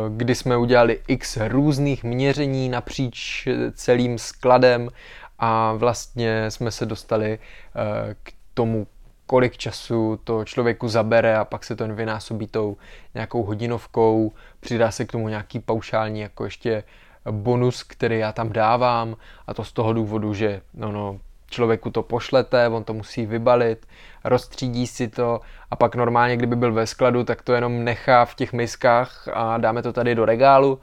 kdy 0.09 0.35
jsme 0.35 0.57
udělali 0.57 1.00
x 1.09 1.38
různých 1.49 2.05
měření 2.05 2.69
napříč 2.69 3.49
celým 3.73 4.19
skladem 4.19 4.88
a 5.38 5.73
vlastně 5.73 6.50
jsme 6.50 6.71
se 6.71 6.87
dostali 6.87 7.38
k 8.23 8.33
tomu 8.55 8.87
kolik 9.26 9.56
času 9.56 10.21
to 10.25 10.45
člověku 10.45 10.88
zabere 10.88 11.37
a 11.37 11.45
pak 11.45 11.64
se 11.64 11.76
to 11.76 11.88
vynásobí 11.88 12.47
tou 12.47 12.76
nějakou 13.14 13.42
hodinovkou, 13.42 14.33
přidá 14.61 14.90
se 14.90 15.04
k 15.04 15.12
tomu 15.12 15.28
nějaký 15.28 15.61
paušální 15.61 16.21
jako 16.21 16.45
ještě 16.45 16.83
bonus, 17.30 17.83
který 17.83 18.18
já 18.18 18.33
tam 18.33 18.52
dávám 18.52 19.16
a 19.47 19.54
to 19.54 19.64
z 19.64 19.73
toho 19.73 19.92
důvodu, 19.92 20.35
že 20.35 20.61
no, 20.75 20.92
no, 20.92 21.18
člověku 21.50 21.90
to 21.90 22.02
pošlete, 22.02 22.68
on 22.68 22.85
to 22.85 22.95
musí 22.95 23.26
vybalit, 23.26 23.87
rozstřídí 24.25 24.87
si 24.87 25.09
to 25.09 25.40
a 25.71 25.76
pak 25.76 25.95
normálně, 25.95 26.37
kdyby 26.37 26.56
byl 26.56 26.73
ve 26.73 26.87
skladu, 26.87 27.25
tak 27.25 27.42
to 27.42 27.52
jenom 27.52 27.85
nechá 27.85 28.25
v 28.25 28.35
těch 28.35 28.52
miskách 28.52 29.28
a 29.33 29.59
dáme 29.59 29.83
to 29.83 29.92
tady 29.92 30.14
do 30.14 30.25
regálu 30.25 30.80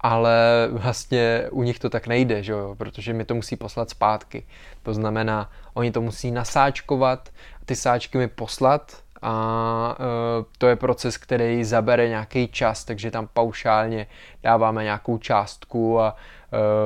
ale 0.00 0.68
vlastně 0.72 1.44
u 1.50 1.62
nich 1.62 1.78
to 1.78 1.90
tak 1.90 2.06
nejde, 2.06 2.42
že 2.42 2.52
jo? 2.52 2.74
protože 2.78 3.12
mi 3.12 3.24
to 3.24 3.34
musí 3.34 3.56
poslat 3.56 3.90
zpátky. 3.90 4.46
To 4.82 4.94
znamená, 4.94 5.50
oni 5.74 5.92
to 5.92 6.00
musí 6.00 6.30
nasáčkovat, 6.30 7.28
ty 7.66 7.76
sáčky 7.76 8.18
mi 8.18 8.28
poslat 8.28 8.96
a 9.22 9.96
e, 9.98 10.44
to 10.58 10.68
je 10.68 10.76
proces, 10.76 11.16
který 11.16 11.64
zabere 11.64 12.08
nějaký 12.08 12.48
čas, 12.48 12.84
takže 12.84 13.10
tam 13.10 13.28
paušálně 13.32 14.06
dáváme 14.42 14.84
nějakou 14.84 15.18
částku 15.18 16.00
a 16.00 16.16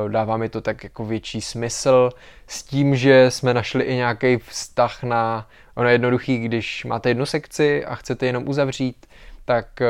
e, 0.06 0.08
dává 0.08 0.36
mi 0.36 0.48
to 0.48 0.60
tak 0.60 0.84
jako 0.84 1.04
větší 1.04 1.40
smysl 1.40 2.10
s 2.46 2.62
tím, 2.62 2.96
že 2.96 3.30
jsme 3.30 3.54
našli 3.54 3.84
i 3.84 3.94
nějaký 3.94 4.36
vztah 4.36 5.02
na, 5.02 5.48
ono 5.74 5.88
je 5.88 5.94
jednoduchý, 5.94 6.38
když 6.38 6.84
máte 6.84 7.10
jednu 7.10 7.26
sekci 7.26 7.84
a 7.84 7.94
chcete 7.94 8.26
jenom 8.26 8.48
uzavřít, 8.48 9.06
tak 9.44 9.66
uh, 9.80 9.86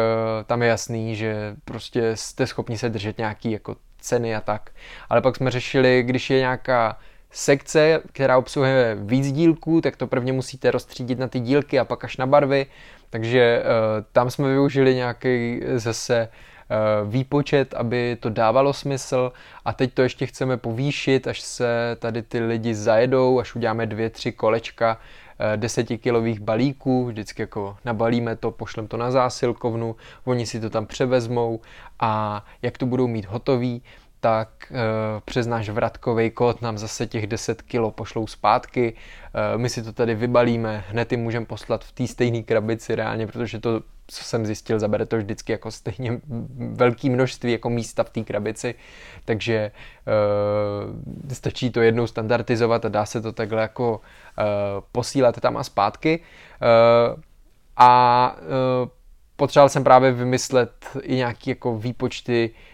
tam 0.46 0.62
je 0.62 0.68
jasný, 0.68 1.16
že 1.16 1.56
prostě 1.64 2.16
jste 2.16 2.46
schopni 2.46 2.78
se 2.78 2.88
držet 2.88 3.18
nějaký 3.18 3.50
jako 3.50 3.76
ceny 3.98 4.36
a 4.36 4.40
tak. 4.40 4.70
Ale 5.08 5.20
pak 5.20 5.36
jsme 5.36 5.50
řešili, 5.50 6.02
když 6.02 6.30
je 6.30 6.38
nějaká 6.38 6.98
sekce, 7.30 8.00
která 8.12 8.38
obsahuje 8.38 8.96
víc 9.00 9.32
dílků, 9.32 9.80
tak 9.80 9.96
to 9.96 10.06
prvně 10.06 10.32
musíte 10.32 10.70
rozstřídit 10.70 11.18
na 11.18 11.28
ty 11.28 11.40
dílky 11.40 11.78
a 11.78 11.84
pak 11.84 12.04
až 12.04 12.16
na 12.16 12.26
barvy. 12.26 12.66
Takže 13.10 13.62
uh, 13.62 14.04
tam 14.12 14.30
jsme 14.30 14.48
využili 14.48 14.94
nějaký 14.94 15.60
zase 15.74 16.28
uh, 16.28 17.10
výpočet, 17.10 17.74
aby 17.74 18.16
to 18.20 18.30
dávalo 18.30 18.72
smysl. 18.72 19.32
A 19.64 19.72
teď 19.72 19.94
to 19.94 20.02
ještě 20.02 20.26
chceme 20.26 20.56
povýšit, 20.56 21.26
až 21.26 21.40
se 21.40 21.96
tady 21.98 22.22
ty 22.22 22.40
lidi 22.40 22.74
zajedou, 22.74 23.40
až 23.40 23.54
uděláme 23.54 23.86
dvě, 23.86 24.10
tři 24.10 24.32
kolečka, 24.32 24.98
desetikilových 25.56 26.40
balíků, 26.40 27.06
vždycky 27.06 27.42
jako 27.42 27.76
nabalíme 27.84 28.36
to, 28.36 28.50
pošlem 28.50 28.86
to 28.86 28.96
na 28.96 29.10
zásilkovnu, 29.10 29.96
oni 30.24 30.46
si 30.46 30.60
to 30.60 30.70
tam 30.70 30.86
převezmou. 30.86 31.60
A 32.00 32.44
jak 32.62 32.78
to 32.78 32.86
budou 32.86 33.06
mít 33.06 33.26
hotový, 33.26 33.82
tak 34.20 34.48
e, 34.70 34.74
přes 35.24 35.46
náš 35.46 35.68
vratkový 35.68 36.30
kód 36.30 36.62
nám 36.62 36.78
zase 36.78 37.06
těch 37.06 37.26
10 37.26 37.62
kilo 37.62 37.90
pošlou 37.90 38.26
zpátky. 38.26 38.94
E, 39.54 39.58
my 39.58 39.68
si 39.68 39.82
to 39.82 39.92
tady 39.92 40.14
vybalíme, 40.14 40.84
hned 40.88 41.12
jim 41.12 41.20
můžeme 41.20 41.46
poslat 41.46 41.84
v 41.84 41.92
té 41.92 42.06
stejné 42.06 42.42
krabici 42.42 42.94
reálně, 42.94 43.26
protože 43.26 43.58
to, 43.60 43.80
co 44.06 44.24
jsem 44.24 44.46
zjistil, 44.46 44.78
zabere 44.78 45.06
to 45.06 45.16
vždycky 45.16 45.52
jako 45.52 45.70
stejně 45.70 46.20
velké 46.56 47.10
množství 47.10 47.52
jako 47.52 47.70
místa 47.70 48.04
v 48.04 48.10
té 48.10 48.20
krabici, 48.24 48.74
takže 49.24 49.54
e, 49.54 51.34
stačí 51.34 51.70
to 51.70 51.80
jednou 51.80 52.06
standardizovat 52.06 52.84
a 52.84 52.88
dá 52.88 53.06
se 53.06 53.20
to 53.20 53.32
takhle 53.32 53.62
jako 53.62 54.00
e, 54.38 54.42
posílat 54.92 55.40
tam 55.40 55.56
a 55.56 55.64
zpátky. 55.64 56.20
E, 56.20 57.30
a 57.76 58.36
e, 58.38 58.90
potřeboval 59.36 59.68
jsem 59.68 59.84
právě 59.84 60.12
vymyslet 60.12 60.86
i 61.02 61.16
nějaké 61.16 61.50
jako 61.50 61.78
výpočty, 61.78 62.50
Eh, 62.50 62.69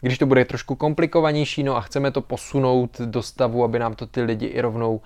když 0.00 0.18
to 0.18 0.26
bude 0.26 0.44
trošku 0.44 0.74
komplikovanější, 0.74 1.62
no 1.62 1.76
a 1.76 1.80
chceme 1.80 2.10
to 2.10 2.20
posunout 2.20 3.00
do 3.00 3.22
stavu, 3.22 3.64
aby 3.64 3.78
nám 3.78 3.94
to 3.94 4.06
ty 4.06 4.22
lidi 4.22 4.46
i 4.46 4.60
rovnou 4.60 5.00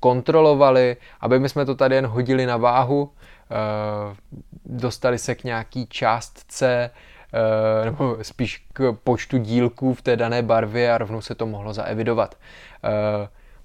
kontrolovali, 0.00 0.96
aby 1.20 1.38
my 1.38 1.48
jsme 1.48 1.64
to 1.64 1.74
tady 1.74 1.94
jen 1.94 2.06
hodili 2.06 2.46
na 2.46 2.56
váhu, 2.56 3.10
eh, 3.10 4.16
dostali 4.64 5.18
se 5.18 5.34
k 5.34 5.44
nějaký 5.44 5.86
částce, 5.86 6.90
eh, 7.32 7.84
nebo 7.84 8.16
spíš 8.22 8.66
k 8.72 8.96
počtu 9.04 9.38
dílků 9.38 9.94
v 9.94 10.02
té 10.02 10.16
dané 10.16 10.42
barvě 10.42 10.92
a 10.92 10.98
rovnou 10.98 11.20
se 11.20 11.34
to 11.34 11.46
mohlo 11.46 11.72
zaevidovat. 11.72 12.36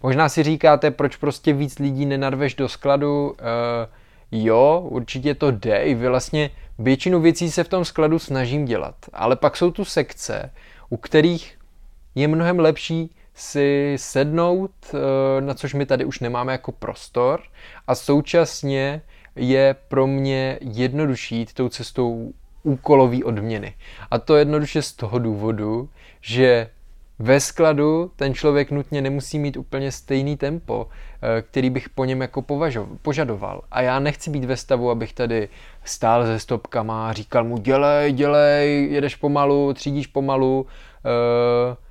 Možná 0.04 0.30
si 0.30 0.44
říkáte, 0.44 0.92
proč 0.92 1.16
prostě 1.16 1.54
víc 1.54 1.80
lidí 1.80 2.06
nenarveš 2.06 2.56
do 2.56 2.70
skladu. 2.70 3.36
Jo, 4.32 4.86
určitě 4.90 5.36
to 5.36 5.52
jde. 5.52 5.78
I 5.78 5.96
vlastně 5.96 6.50
Většinu 6.82 7.22
věcí 7.22 7.52
se 7.52 7.64
v 7.64 7.68
tom 7.68 7.86
skladu 7.86 8.20
snažím 8.20 8.66
dělat, 8.66 8.96
ale 9.14 9.36
pak 9.36 9.58
jsou 9.58 9.72
tu 9.72 9.86
sekce, 9.86 10.52
u 10.90 10.98
kterých 10.98 11.58
je 12.16 12.28
mnohem 12.28 12.60
lepší 12.60 13.16
si 13.34 13.96
sednout, 14.00 14.72
eh, 14.94 15.42
na 15.42 15.54
což 15.54 15.74
my 15.74 15.86
tady 15.86 16.06
už 16.06 16.20
nemáme 16.20 16.52
jako 16.52 16.72
prostor 16.72 17.42
a 17.88 17.96
současně 17.96 19.02
je 19.36 19.76
pro 19.88 20.08
mě 20.08 20.60
jednodušší 20.62 21.36
jít 21.38 21.54
tou 21.54 21.70
cestou 21.70 22.34
úkolové 22.64 23.24
odměny. 23.24 23.74
A 24.12 24.20
to 24.20 24.36
jednoduše 24.36 24.82
z 24.82 24.94
toho 24.94 25.20
důvodu, 25.20 25.90
že 26.22 26.70
ve 27.20 27.40
skladu 27.40 28.12
ten 28.16 28.34
člověk 28.34 28.72
nutně 28.72 29.02
nemusí 29.02 29.40
mít 29.40 29.58
úplně 29.58 29.92
stejný 29.92 30.38
tempo, 30.38 30.88
eh, 30.88 31.42
který 31.42 31.70
bych 31.70 31.90
po 31.90 32.06
něm 32.06 32.22
jako 32.22 32.44
požadoval. 33.02 33.62
A 33.72 33.82
já 33.82 34.00
nechci 34.00 34.30
být 34.30 34.46
ve 34.46 34.58
stavu, 34.58 34.90
abych 34.92 35.14
tady 35.14 35.50
stál 35.84 36.26
se 36.26 36.40
stopkama 36.40 37.10
a 37.10 37.14
říkal 37.14 37.44
mu 37.44 37.58
dělej, 37.58 38.12
dělej, 38.12 38.88
jedeš 38.92 39.16
pomalu, 39.16 39.74
třídíš 39.74 40.08
pomalu. 40.08 40.66
Eh, 41.06 41.89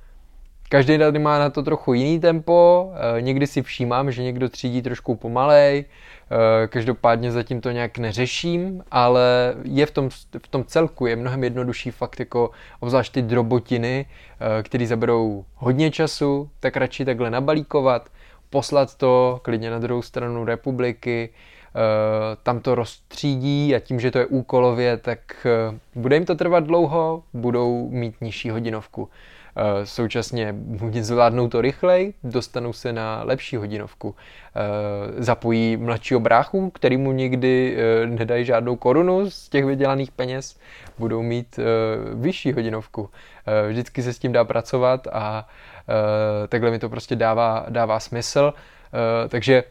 každý 0.69 0.97
tady 0.97 1.19
má 1.19 1.39
na 1.39 1.49
to 1.49 1.63
trochu 1.63 1.93
jiný 1.93 2.19
tempo, 2.19 2.91
eh, 3.17 3.21
někdy 3.21 3.47
si 3.47 3.61
všímám, 3.61 4.11
že 4.11 4.23
někdo 4.23 4.49
třídí 4.49 4.81
trošku 4.81 5.15
pomalej, 5.15 5.85
Eh, 6.31 6.67
každopádně 6.67 7.31
zatím 7.31 7.61
to 7.61 7.71
nějak 7.71 7.97
neřeším, 7.97 8.83
ale 8.91 9.55
je 9.63 9.85
v 9.85 9.91
tom, 9.91 10.09
v 10.43 10.47
tom 10.49 10.63
celku 10.63 11.05
je 11.05 11.15
mnohem 11.15 11.43
jednodušší 11.43 11.91
fakt 11.91 12.19
jako 12.19 12.51
obzvlášť 12.79 13.13
ty 13.13 13.21
drobotiny, 13.21 14.05
eh, 14.05 14.63
které 14.63 14.87
zaberou 14.87 15.45
hodně 15.55 15.91
času, 15.91 16.49
tak 16.59 16.77
radši 16.77 17.05
takhle 17.05 17.29
nabalíkovat, 17.29 18.09
poslat 18.49 18.95
to 18.95 19.39
klidně 19.43 19.71
na 19.71 19.79
druhou 19.79 20.01
stranu 20.01 20.45
republiky, 20.45 21.29
tam 22.43 22.59
to 22.59 22.75
rozstřídí 22.75 23.75
a 23.75 23.79
tím, 23.79 23.99
že 23.99 24.11
to 24.11 24.19
je 24.19 24.25
úkolově, 24.25 24.97
tak 24.97 25.47
bude 25.95 26.15
jim 26.15 26.25
to 26.25 26.35
trvat 26.35 26.63
dlouho, 26.63 27.23
budou 27.33 27.89
mít 27.89 28.15
nižší 28.21 28.49
hodinovku. 28.49 29.09
Eh, 29.59 29.85
současně 29.85 30.55
zvládnou 31.01 31.47
to 31.47 31.61
rychleji, 31.61 32.13
dostanou 32.23 32.73
se 32.73 32.93
na 32.93 33.21
lepší 33.23 33.55
hodinovku. 33.55 34.15
Eh, 34.55 35.23
zapojí 35.23 35.77
mladšího 35.77 36.19
bráchu, 36.19 36.69
který 36.69 36.97
mu 36.97 37.11
nikdy 37.11 37.77
eh, 37.77 38.05
nedají 38.07 38.45
žádnou 38.45 38.75
korunu 38.75 39.29
z 39.29 39.49
těch 39.49 39.65
vydělaných 39.65 40.11
peněz, 40.11 40.59
budou 40.97 41.21
mít 41.21 41.59
vyšší 42.13 42.53
hodinovku. 42.53 43.09
Vždycky 43.69 44.03
se 44.03 44.13
s 44.13 44.19
tím 44.19 44.31
dá 44.31 44.43
pracovat 44.43 45.07
a 45.11 45.47
takhle 46.49 46.71
mi 46.71 46.79
to 46.79 46.89
prostě 46.89 47.15
dává, 47.15 47.65
dává 47.69 47.99
smysl. 47.99 48.53
Takže 49.29 49.63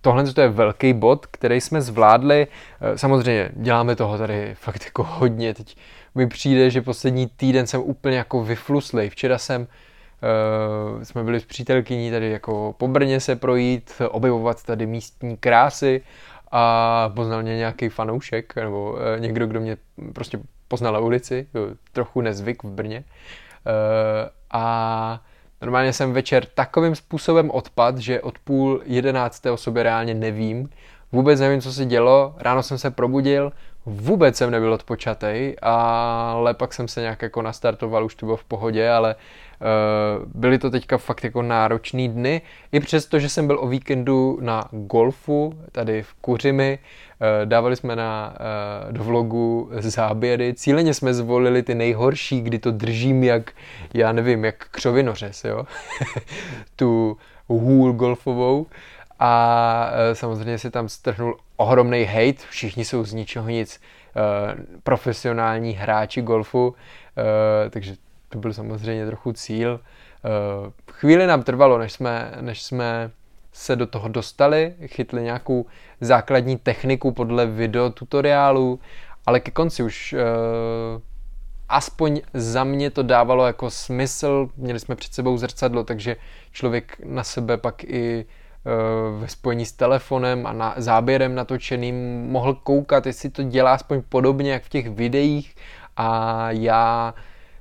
tohle 0.00 0.32
to 0.32 0.40
je 0.40 0.48
velký 0.48 0.92
bod, 0.92 1.26
který 1.26 1.60
jsme 1.60 1.82
zvládli. 1.82 2.46
Samozřejmě 2.96 3.50
děláme 3.52 3.96
toho 3.96 4.18
tady 4.18 4.54
fakt 4.54 4.84
jako 4.84 5.02
hodně. 5.02 5.54
Teď 5.54 5.76
mi 6.14 6.26
přijde, 6.26 6.70
že 6.70 6.82
poslední 6.82 7.26
týden 7.26 7.66
jsem 7.66 7.80
úplně 7.80 8.16
jako 8.16 8.44
vyfluslej. 8.44 9.10
Včera 9.10 9.38
jsem 9.38 9.66
Uh, 10.94 11.02
jsme 11.02 11.24
byli 11.24 11.40
s 11.40 11.44
přítelkyní 11.44 12.10
tady 12.10 12.30
jako 12.30 12.74
po 12.78 12.88
Brně 12.88 13.20
se 13.20 13.36
projít, 13.36 13.92
objevovat 14.08 14.62
tady 14.62 14.86
místní 14.86 15.36
krásy 15.36 16.02
a 16.50 17.08
poznal 17.14 17.42
mě 17.42 17.56
nějaký 17.56 17.88
fanoušek 17.88 18.56
nebo 18.56 18.92
uh, 18.92 18.98
někdo, 19.20 19.46
kdo 19.46 19.60
mě 19.60 19.76
prostě 20.12 20.38
poznal 20.68 20.92
na 20.92 20.98
ulici, 20.98 21.46
trochu 21.92 22.20
nezvyk 22.20 22.62
v 22.62 22.70
Brně. 22.70 23.04
Uh, 23.66 24.28
a 24.50 25.22
normálně 25.62 25.92
jsem 25.92 26.12
večer 26.12 26.46
takovým 26.46 26.94
způsobem 26.94 27.50
odpad, 27.50 27.98
že 27.98 28.20
od 28.20 28.38
půl 28.38 28.80
jedenácté 28.84 29.50
o 29.50 29.56
sobě 29.56 29.82
reálně 29.82 30.14
nevím. 30.14 30.70
Vůbec 31.12 31.40
nevím, 31.40 31.60
co 31.60 31.72
se 31.72 31.84
dělo. 31.84 32.34
Ráno 32.38 32.62
jsem 32.62 32.78
se 32.78 32.90
probudil, 32.90 33.52
vůbec 33.86 34.36
jsem 34.36 34.50
nebyl 34.50 34.72
odpočatej, 34.72 35.56
ale 35.62 36.54
pak 36.54 36.74
jsem 36.74 36.88
se 36.88 37.00
nějak 37.00 37.22
jako 37.22 37.42
nastartoval, 37.42 38.04
už 38.04 38.14
to 38.14 38.26
bylo 38.26 38.36
v 38.36 38.44
pohodě, 38.44 38.90
ale 38.90 39.14
uh, 39.14 40.26
byly 40.34 40.58
to 40.58 40.70
teďka 40.70 40.98
fakt 40.98 41.24
jako 41.24 41.42
náročný 41.42 42.08
dny, 42.08 42.42
i 42.72 42.80
přesto, 42.80 43.18
že 43.18 43.28
jsem 43.28 43.46
byl 43.46 43.58
o 43.60 43.66
víkendu 43.66 44.38
na 44.40 44.68
golfu, 44.70 45.54
tady 45.72 46.02
v 46.02 46.14
Kuřimi, 46.14 46.78
uh, 46.78 47.26
dávali 47.48 47.76
jsme 47.76 47.96
na, 47.96 48.34
uh, 48.86 48.92
do 48.92 49.04
vlogu 49.04 49.70
záběry, 49.72 50.54
cíleně 50.54 50.94
jsme 50.94 51.14
zvolili 51.14 51.62
ty 51.62 51.74
nejhorší, 51.74 52.40
kdy 52.40 52.58
to 52.58 52.70
držím 52.70 53.24
jak, 53.24 53.52
já 53.94 54.12
nevím, 54.12 54.44
jak 54.44 54.68
křovinořez, 54.70 55.44
jo, 55.44 55.64
tu 56.76 57.16
hůl 57.48 57.92
golfovou, 57.92 58.66
a 59.20 59.90
samozřejmě 60.12 60.58
si 60.58 60.70
tam 60.70 60.88
strhnul 60.88 61.36
ohromný 61.56 62.04
hate, 62.04 62.42
všichni 62.50 62.84
jsou 62.84 63.04
z 63.04 63.12
ničeho 63.12 63.48
nic 63.48 63.80
uh, 63.80 64.22
profesionální 64.82 65.72
hráči 65.72 66.22
golfu, 66.22 66.68
uh, 66.68 66.74
takže 67.70 67.94
to 68.28 68.38
byl 68.38 68.52
samozřejmě 68.52 69.06
trochu 69.06 69.32
cíl. 69.32 69.80
Chvíli 70.90 71.26
nám 71.26 71.42
trvalo, 71.42 71.78
než 71.78 71.92
jsme, 71.92 72.32
než 72.40 72.62
jsme 72.62 73.10
se 73.52 73.76
do 73.76 73.86
toho 73.86 74.08
dostali, 74.08 74.74
chytli 74.86 75.22
nějakou 75.22 75.66
základní 76.00 76.56
techniku 76.56 77.12
podle 77.12 77.46
video 77.46 77.90
tutoriálu, 77.90 78.80
ale 79.26 79.40
ke 79.40 79.50
konci 79.50 79.82
už 79.82 80.12
uh, 80.12 80.20
aspoň 81.68 82.20
za 82.34 82.64
mě 82.64 82.90
to 82.90 83.02
dávalo 83.02 83.46
jako 83.46 83.70
smysl, 83.70 84.48
měli 84.56 84.80
jsme 84.80 84.96
před 84.96 85.14
sebou 85.14 85.36
zrcadlo, 85.36 85.84
takže 85.84 86.16
člověk 86.52 87.00
na 87.04 87.24
sebe 87.24 87.56
pak 87.56 87.84
i 87.84 88.26
ve 89.18 89.28
spojení 89.28 89.66
s 89.66 89.72
telefonem 89.72 90.46
a 90.46 90.52
na, 90.52 90.74
záběrem 90.76 91.34
natočeným 91.34 92.26
mohl 92.30 92.54
koukat, 92.54 93.06
jestli 93.06 93.30
to 93.30 93.42
dělá 93.42 93.74
aspoň 93.74 94.02
podobně 94.08 94.52
jak 94.52 94.62
v 94.62 94.68
těch 94.68 94.90
videích 94.90 95.56
a 95.96 96.46
já 96.50 97.14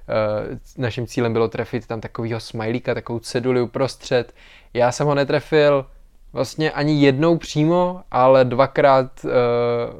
eh, 0.09 0.59
naším 0.77 1.07
cílem 1.07 1.33
bylo 1.33 1.47
trefit 1.47 1.87
tam 1.87 2.01
takovýho 2.01 2.39
smajlíka, 2.39 2.93
takovou 2.93 3.19
ceduli 3.19 3.61
uprostřed. 3.61 4.33
Já 4.73 4.91
jsem 4.91 5.07
ho 5.07 5.15
netrefil 5.15 5.85
vlastně 6.33 6.71
ani 6.71 7.01
jednou 7.01 7.37
přímo, 7.37 8.01
ale 8.11 8.45
dvakrát 8.45 9.25
uh, 9.25 9.31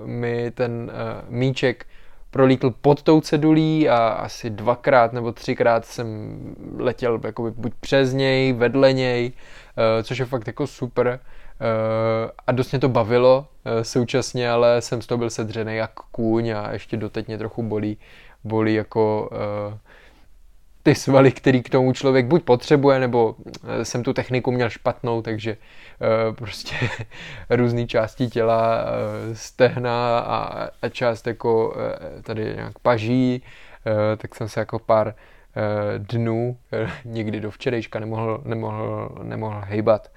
mi 0.08 0.52
ten 0.52 0.92
uh, 0.94 1.34
míček 1.36 1.86
prolítl 2.32 2.74
pod 2.82 3.04
tou 3.04 3.22
cedulí 3.22 3.90
a 3.90 4.08
asi 4.08 4.50
dvakrát 4.50 5.14
nebo 5.14 5.32
třikrát 5.32 5.86
jsem 5.86 6.40
letěl 6.78 7.20
jakoby 7.24 7.52
buď 7.52 7.74
přes 7.80 8.14
něj, 8.14 8.54
vedle 8.54 8.94
něj, 8.94 9.32
uh, 9.32 10.04
což 10.04 10.18
je 10.18 10.26
fakt 10.26 10.48
jako 10.48 10.68
super. 10.68 11.20
Uh, 11.62 12.30
a 12.48 12.52
dost 12.52 12.72
mě 12.72 12.80
to 12.80 12.90
bavilo 12.90 13.48
uh, 13.66 13.82
současně, 13.82 14.52
ale 14.52 14.82
jsem 14.82 15.02
z 15.02 15.08
toho 15.08 15.18
byl 15.18 15.30
sedřený 15.30 15.76
jak 15.76 15.94
kůň 15.94 16.50
a 16.50 16.72
ještě 16.72 16.98
doteď 16.98 17.28
mě 17.28 17.38
trochu 17.38 17.64
bolí, 17.64 17.98
bolí 18.44 18.74
jako 18.74 19.30
ty 20.84 20.96
svaly, 20.96 21.32
který 21.32 21.64
k 21.64 21.70
tomu 21.70 21.94
člověk 21.94 22.26
buď 22.26 22.44
potřebuje, 22.44 23.00
nebo 23.00 23.36
jsem 23.84 24.04
tu 24.04 24.14
techniku 24.14 24.52
měl 24.52 24.70
špatnou, 24.70 25.22
takže 25.22 25.58
uh, 25.58 26.36
prostě 26.36 26.76
různé 27.50 27.88
části 27.88 28.28
těla, 28.28 28.84
uh, 28.84 29.34
stehna 29.34 30.20
a, 30.20 30.70
část 30.90 31.28
jako 31.28 31.76
tady 32.24 32.54
nějak 32.56 32.80
paží, 32.80 33.44
tak 34.18 34.36
jsem 34.36 34.50
se 34.50 34.60
jako 34.60 34.80
pár 34.80 35.16
dnů, 35.98 36.58
někdy 37.06 37.40
do 37.40 37.52
včerejška 37.52 38.00
nemohl, 38.00 38.42
nemohl, 38.46 39.18
nemohl 39.24 39.62
hejbat. 39.66 40.12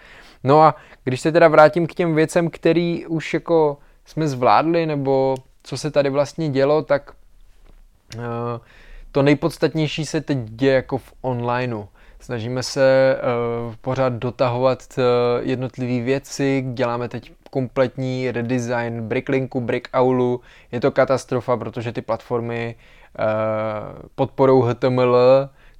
No 0.44 0.62
a 0.62 0.74
když 1.04 1.20
se 1.20 1.32
teda 1.32 1.48
vrátím 1.48 1.86
k 1.86 1.94
těm 1.94 2.14
věcem, 2.14 2.50
který 2.50 3.06
už 3.06 3.34
jako 3.34 3.78
jsme 4.04 4.28
zvládli, 4.28 4.86
nebo 4.86 5.36
co 5.62 5.76
se 5.76 5.90
tady 5.90 6.10
vlastně 6.10 6.48
dělo, 6.48 6.82
tak 6.82 7.12
to 9.12 9.22
nejpodstatnější 9.22 10.06
se 10.06 10.20
teď 10.20 10.38
děje 10.38 10.74
jako 10.74 10.98
v 10.98 11.12
onlineu. 11.20 11.84
Snažíme 12.20 12.62
se 12.62 13.16
uh, 13.68 13.74
pořád 13.80 14.12
dotahovat 14.12 14.82
uh, 14.98 15.04
jednotlivé 15.48 16.04
věci, 16.04 16.64
děláme 16.74 17.08
teď 17.08 17.32
kompletní 17.50 18.30
redesign 18.30 19.08
Bricklinku, 19.08 19.60
Brickoulu. 19.60 20.40
Je 20.72 20.80
to 20.80 20.90
katastrofa, 20.90 21.56
protože 21.56 21.92
ty 21.92 22.02
platformy 22.02 22.74
uh, 23.18 24.08
podporou 24.14 24.62
HTML, 24.62 25.16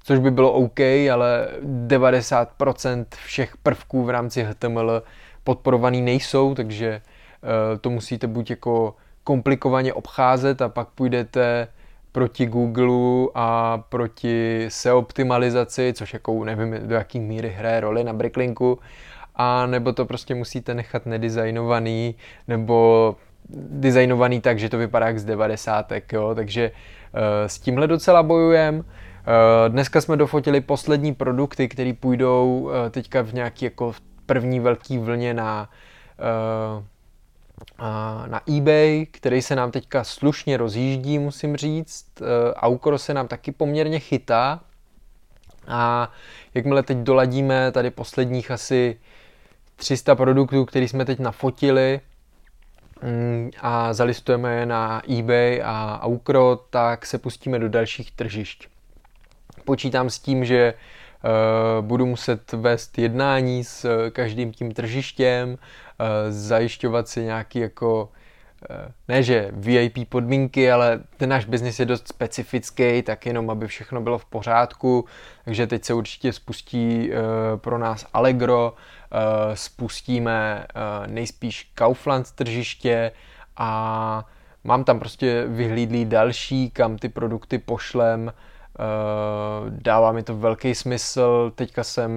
což 0.03 0.19
by 0.19 0.31
bylo 0.31 0.51
OK, 0.51 0.79
ale 1.13 1.47
90% 1.87 3.05
všech 3.25 3.57
prvků 3.57 4.03
v 4.03 4.09
rámci 4.09 4.43
HTML 4.43 5.03
podporovaný 5.43 6.01
nejsou, 6.01 6.55
takže 6.55 7.01
uh, 7.43 7.77
to 7.77 7.89
musíte 7.89 8.27
buď 8.27 8.49
jako 8.49 8.95
komplikovaně 9.23 9.93
obcházet 9.93 10.61
a 10.61 10.69
pak 10.69 10.87
půjdete 10.87 11.67
proti 12.13 12.45
Google 12.45 13.29
a 13.35 13.77
proti 13.89 14.65
SEO 14.69 14.97
optimalizaci, 14.97 15.93
což 15.93 16.13
jako 16.13 16.45
nevím, 16.45 16.87
do 16.87 16.95
jaký 16.95 17.19
míry 17.19 17.49
hraje 17.57 17.79
roli 17.79 18.03
na 18.03 18.13
Bricklinku, 18.13 18.79
a 19.35 19.65
nebo 19.65 19.93
to 19.93 20.05
prostě 20.05 20.35
musíte 20.35 20.73
nechat 20.73 21.05
nedesignovaný, 21.05 22.15
nebo 22.47 23.15
designovaný 23.49 24.41
tak, 24.41 24.59
že 24.59 24.69
to 24.69 24.77
vypadá 24.77 25.07
jak 25.07 25.19
z 25.19 25.25
90. 25.25 25.91
Jo? 26.11 26.35
Takže 26.35 26.71
uh, 26.71 27.19
s 27.47 27.59
tímhle 27.59 27.87
docela 27.87 28.23
bojujem. 28.23 28.75
Uh, 28.75 28.83
dneska 29.67 30.01
jsme 30.01 30.17
dofotili 30.17 30.61
poslední 30.61 31.13
produkty, 31.13 31.67
které 31.67 31.93
půjdou 31.99 32.59
uh, 32.59 32.71
teďka 32.89 33.21
v 33.21 33.33
nějaký 33.33 33.65
jako 33.65 33.93
první 34.25 34.59
velký 34.59 34.97
vlně 34.97 35.33
na 35.33 35.69
uh, 36.77 36.83
na 38.27 38.41
eBay, 38.57 39.05
který 39.11 39.41
se 39.41 39.55
nám 39.55 39.71
teďka 39.71 40.03
slušně 40.03 40.57
rozjíždí, 40.57 41.19
musím 41.19 41.57
říct. 41.57 42.21
E, 42.21 42.53
Aukro 42.53 42.97
se 42.97 43.13
nám 43.13 43.27
taky 43.27 43.51
poměrně 43.51 43.99
chytá. 43.99 44.59
A 45.67 46.11
jakmile 46.53 46.83
teď 46.83 46.97
doladíme 46.97 47.71
tady 47.71 47.91
posledních 47.91 48.51
asi 48.51 48.99
300 49.75 50.15
produktů, 50.15 50.65
který 50.65 50.87
jsme 50.87 51.05
teď 51.05 51.19
nafotili 51.19 51.99
mm, 53.01 53.51
a 53.61 53.93
zalistujeme 53.93 54.55
je 54.55 54.65
na 54.65 55.01
eBay 55.19 55.61
a 55.65 55.99
Aukro, 56.03 56.59
tak 56.69 57.05
se 57.05 57.17
pustíme 57.17 57.59
do 57.59 57.69
dalších 57.69 58.11
tržišť. 58.11 58.67
Počítám 59.65 60.09
s 60.09 60.19
tím, 60.19 60.45
že 60.45 60.73
uh, 60.73 61.85
budu 61.85 62.05
muset 62.05 62.51
vést 62.51 62.97
jednání 62.97 63.63
s 63.63 64.09
každým 64.09 64.51
tím 64.51 64.73
tržištěm, 64.73 65.57
zajišťovat 66.29 67.07
si 67.07 67.23
nějaký 67.23 67.59
jako 67.59 68.09
eh, 68.69 68.91
ne 69.07 69.23
že 69.23 69.51
VIP 69.51 70.09
podmínky, 70.09 70.71
ale 70.71 70.99
ten 71.17 71.29
náš 71.29 71.45
biznis 71.45 71.79
je 71.79 71.85
dost 71.85 72.07
specifický, 72.07 73.01
tak 73.01 73.25
jenom 73.25 73.49
aby 73.49 73.67
všechno 73.67 74.01
bylo 74.01 74.17
v 74.17 74.25
pořádku, 74.25 75.05
takže 75.45 75.67
teď 75.67 75.83
se 75.83 75.93
určitě 75.93 76.33
spustí 76.33 77.11
eh, 77.11 77.17
pro 77.57 77.77
nás 77.77 78.05
Allegro, 78.13 78.73
spustíme 79.53 80.65
nejspíš 81.07 81.71
Kaufland 81.75 82.31
tržiště 82.31 83.11
a 83.57 84.25
mám 84.63 84.83
tam 84.83 84.99
prostě 84.99 85.45
vyhlídlý 85.47 86.05
další, 86.05 86.69
kam 86.69 86.97
ty 86.97 87.09
produkty 87.09 87.57
pošlem, 87.57 88.33
dává 89.69 90.11
mi 90.11 90.23
to 90.23 90.37
velký 90.37 90.75
smysl, 90.75 91.51
teďka 91.55 91.83
jsem 91.83 92.11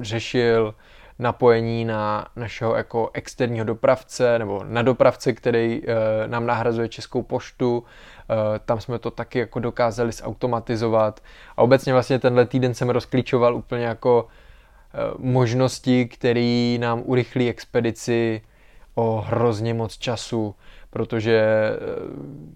řešil 0.00 0.74
napojení 1.20 1.84
na 1.84 2.26
našeho 2.36 2.76
jako 2.76 3.10
externího 3.12 3.64
dopravce 3.64 4.38
nebo 4.38 4.64
na 4.68 4.82
dopravce, 4.82 5.32
který 5.32 5.82
e, 5.82 6.28
nám 6.28 6.46
nahrazuje 6.46 6.88
Českou 6.88 7.22
poštu. 7.22 7.84
E, 8.30 8.58
tam 8.58 8.80
jsme 8.80 8.98
to 8.98 9.10
taky 9.10 9.38
jako 9.38 9.60
dokázali 9.60 10.12
zautomatizovat. 10.12 11.20
A 11.56 11.62
obecně 11.62 11.92
vlastně 11.92 12.18
tenhle 12.18 12.46
týden 12.46 12.74
jsem 12.74 12.90
rozklíčoval 12.90 13.56
úplně 13.56 13.84
jako 13.84 14.26
e, 14.28 15.14
možnosti, 15.18 16.06
které 16.06 16.76
nám 16.80 17.02
urychlí 17.04 17.48
expedici 17.48 18.42
o 18.94 19.24
hrozně 19.26 19.74
moc 19.74 19.98
času, 19.98 20.54
protože 20.90 21.44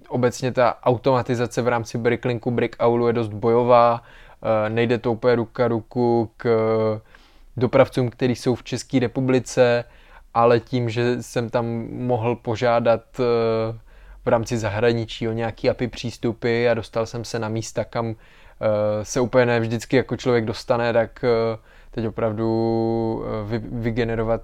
obecně 0.08 0.52
ta 0.52 0.78
automatizace 0.82 1.62
v 1.62 1.68
rámci 1.68 1.98
Bricklinku, 1.98 2.50
Brickaulu 2.50 3.06
je 3.06 3.12
dost 3.12 3.28
bojová, 3.28 4.02
nejde 4.68 4.98
to 4.98 5.12
úplně 5.12 5.34
ruka 5.34 5.68
ruku 5.68 6.30
k 6.36 6.48
dopravcům, 7.56 8.10
kteří 8.10 8.34
jsou 8.34 8.54
v 8.54 8.62
České 8.62 8.98
republice, 8.98 9.84
ale 10.34 10.60
tím, 10.60 10.90
že 10.90 11.22
jsem 11.22 11.50
tam 11.50 11.66
mohl 11.90 12.36
požádat 12.36 13.00
eh, 13.20 13.24
v 14.24 14.28
rámci 14.28 14.58
zahraničí 14.58 15.28
o 15.28 15.32
nějaký 15.32 15.70
API 15.70 15.88
přístupy 15.88 16.68
a 16.68 16.74
dostal 16.74 17.06
jsem 17.06 17.24
se 17.24 17.38
na 17.38 17.48
místa, 17.48 17.84
kam 17.84 18.10
eh, 18.10 19.04
se 19.04 19.20
úplně 19.20 19.46
ne 19.46 19.60
vždycky 19.60 19.96
jako 19.96 20.16
člověk 20.16 20.44
dostane, 20.44 20.92
tak 20.92 21.24
eh, 21.24 21.58
teď 21.90 22.06
opravdu 22.06 23.24
vygenerovat 23.72 24.42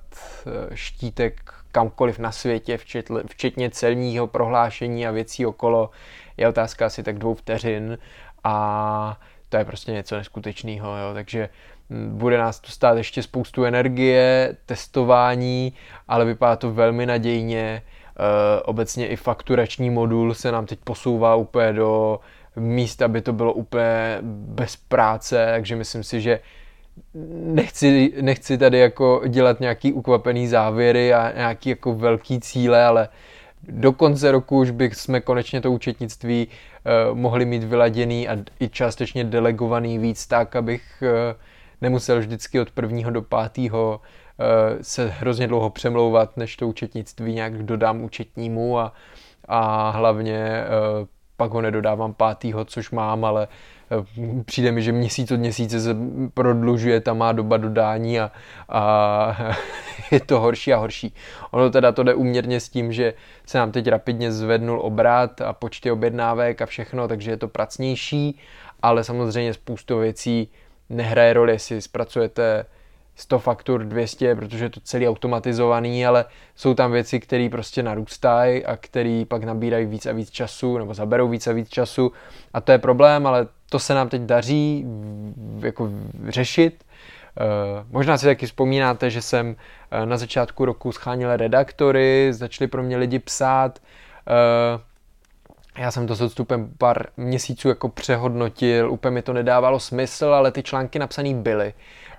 štítek 0.74 1.54
kamkoliv 1.72 2.18
na 2.18 2.32
světě, 2.32 2.78
včetně, 3.26 3.70
celního 3.70 4.26
prohlášení 4.26 5.06
a 5.06 5.10
věcí 5.10 5.46
okolo, 5.46 5.90
je 6.36 6.48
otázka 6.48 6.86
asi 6.86 7.02
tak 7.02 7.18
dvou 7.18 7.34
vteřin 7.34 7.98
a 8.44 9.20
to 9.48 9.56
je 9.56 9.64
prostě 9.64 9.92
něco 9.92 10.16
neskutečného, 10.16 10.96
jo, 10.96 11.14
takže 11.14 11.48
bude 12.08 12.38
nás 12.38 12.60
to 12.60 12.70
stát 12.70 12.96
ještě 12.96 13.22
spoustu 13.22 13.64
energie, 13.64 14.56
testování, 14.66 15.72
ale 16.08 16.24
vypadá 16.24 16.56
to 16.56 16.72
velmi 16.72 17.06
nadějně. 17.06 17.60
E, 17.60 17.82
obecně 18.62 19.08
i 19.08 19.16
fakturační 19.16 19.90
modul 19.90 20.34
se 20.34 20.52
nám 20.52 20.66
teď 20.66 20.78
posouvá 20.84 21.34
úplně 21.34 21.72
do 21.72 22.20
míst, 22.56 23.02
aby 23.02 23.20
to 23.20 23.32
bylo 23.32 23.52
úplně 23.52 24.18
bez 24.22 24.76
práce, 24.76 25.46
takže 25.50 25.76
myslím 25.76 26.04
si, 26.04 26.20
že 26.20 26.40
nechci, 27.44 28.12
nechci 28.20 28.58
tady 28.58 28.78
jako 28.78 29.22
dělat 29.28 29.60
nějaký 29.60 29.92
ukvapený 29.92 30.48
závěry 30.48 31.14
a 31.14 31.32
nějaký 31.36 31.70
jako 31.70 31.94
velký 31.94 32.40
cíle, 32.40 32.84
ale 32.84 33.08
do 33.68 33.92
konce 33.92 34.32
roku 34.32 34.58
už 34.58 34.70
bychom 34.70 35.20
konečně 35.20 35.60
to 35.60 35.72
účetnictví 35.72 36.48
uh, 36.48 37.18
mohli 37.18 37.44
mít 37.44 37.64
vyladěný 37.64 38.28
a 38.28 38.36
i 38.60 38.68
částečně 38.68 39.24
delegovaný 39.24 39.98
víc 39.98 40.26
tak, 40.26 40.56
abych 40.56 40.82
uh, 41.02 41.08
nemusel 41.80 42.18
vždycky 42.18 42.60
od 42.60 42.70
prvního 42.70 43.10
do 43.10 43.22
pátého 43.22 44.00
uh, 44.00 44.46
se 44.80 45.06
hrozně 45.08 45.46
dlouho 45.46 45.70
přemlouvat, 45.70 46.36
než 46.36 46.56
to 46.56 46.68
účetnictví 46.68 47.34
nějak 47.34 47.62
dodám 47.62 48.02
účetnímu 48.02 48.78
a, 48.78 48.92
a 49.48 49.90
hlavně 49.90 50.64
uh, 51.00 51.06
pak 51.40 51.50
ho 51.52 51.60
nedodávám 51.60 52.14
pátýho, 52.14 52.64
což 52.64 52.90
mám, 52.90 53.24
ale 53.24 53.48
eh, 53.48 54.42
přijde 54.44 54.72
mi, 54.72 54.82
že 54.82 54.92
měsíc 54.92 55.30
od 55.30 55.40
měsíce 55.40 55.80
se 55.80 55.96
prodlužuje 56.34 57.00
ta 57.00 57.14
má 57.14 57.32
doba 57.32 57.56
dodání 57.56 58.20
a, 58.20 58.30
a 58.68 59.56
je 60.10 60.20
to 60.20 60.40
horší 60.40 60.72
a 60.72 60.76
horší. 60.76 61.14
Ono 61.50 61.70
teda 61.70 61.92
to 61.92 62.02
jde 62.02 62.14
uměrně 62.14 62.60
s 62.60 62.68
tím, 62.68 62.92
že 62.92 63.14
se 63.46 63.58
nám 63.58 63.72
teď 63.72 63.88
rapidně 63.88 64.32
zvednul 64.32 64.80
obrat 64.80 65.40
a 65.40 65.52
počty 65.52 65.90
objednávek 65.90 66.62
a 66.62 66.66
všechno, 66.66 67.08
takže 67.08 67.30
je 67.30 67.36
to 67.36 67.48
pracnější, 67.48 68.38
ale 68.82 69.04
samozřejmě 69.04 69.54
spoustu 69.54 69.98
věcí 69.98 70.48
nehraje 70.90 71.32
roli, 71.32 71.52
jestli 71.52 71.82
zpracujete 71.82 72.64
100 73.14 73.38
faktur, 73.38 73.84
200, 73.84 74.34
protože 74.34 74.64
je 74.64 74.70
to 74.70 74.80
celý 74.80 75.08
automatizovaný, 75.08 76.06
ale 76.06 76.24
jsou 76.56 76.74
tam 76.74 76.92
věci, 76.92 77.20
které 77.20 77.48
prostě 77.50 77.82
narůstají 77.82 78.64
a 78.64 78.76
které 78.76 79.24
pak 79.28 79.44
nabírají 79.44 79.86
víc 79.86 80.06
a 80.06 80.12
víc 80.12 80.30
času 80.30 80.78
nebo 80.78 80.94
zaberou 80.94 81.28
víc 81.28 81.46
a 81.46 81.52
víc 81.52 81.68
času 81.68 82.12
a 82.54 82.60
to 82.60 82.72
je 82.72 82.78
problém, 82.78 83.26
ale 83.26 83.46
to 83.70 83.78
se 83.78 83.94
nám 83.94 84.08
teď 84.08 84.22
daří 84.22 84.86
jako 85.60 85.90
řešit. 86.28 86.84
Uh, 87.40 87.86
možná 87.90 88.18
si 88.18 88.26
taky 88.26 88.46
vzpomínáte, 88.46 89.10
že 89.10 89.22
jsem 89.22 89.48
uh, 89.48 90.06
na 90.06 90.16
začátku 90.16 90.64
roku 90.64 90.92
schánil 90.92 91.36
redaktory, 91.36 92.28
začali 92.30 92.68
pro 92.68 92.82
mě 92.82 92.96
lidi 92.96 93.18
psát. 93.18 93.78
Uh, 95.80 95.84
já 95.84 95.90
jsem 95.90 96.06
to 96.06 96.14
s 96.14 96.20
odstupem 96.20 96.70
pár 96.78 97.06
měsíců 97.16 97.68
jako 97.68 97.88
přehodnotil, 97.88 98.90
úplně 98.90 99.14
mi 99.14 99.22
to 99.22 99.32
nedávalo 99.32 99.80
smysl, 99.80 100.26
ale 100.26 100.52
ty 100.52 100.62
články 100.62 100.98
napsané 100.98 101.34
byly. 101.34 101.74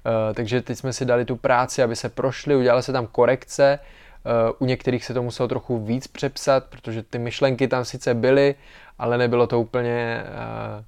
Eh, 0.06 0.34
takže 0.34 0.62
teď 0.62 0.78
jsme 0.78 0.94
si 0.94 1.06
dali 1.06 1.26
tu 1.26 1.36
práci, 1.36 1.84
aby 1.84 1.96
se 1.96 2.10
prošly, 2.10 2.56
udělala 2.56 2.82
se 2.82 2.92
tam 2.92 3.08
korekce, 3.08 3.80
eh, 3.80 4.54
u 4.60 4.66
některých 4.66 5.06
se 5.06 5.14
to 5.14 5.24
muselo 5.24 5.48
trochu 5.48 5.80
víc 5.80 6.08
přepsat, 6.08 6.66
protože 6.66 7.04
ty 7.04 7.20
myšlenky 7.20 7.68
tam 7.68 7.86
sice 7.86 8.14
byly, 8.14 8.56
ale 9.00 9.18
nebylo 9.18 9.48
to 9.48 9.62
úplně 9.62 10.24
uh, 10.24 10.84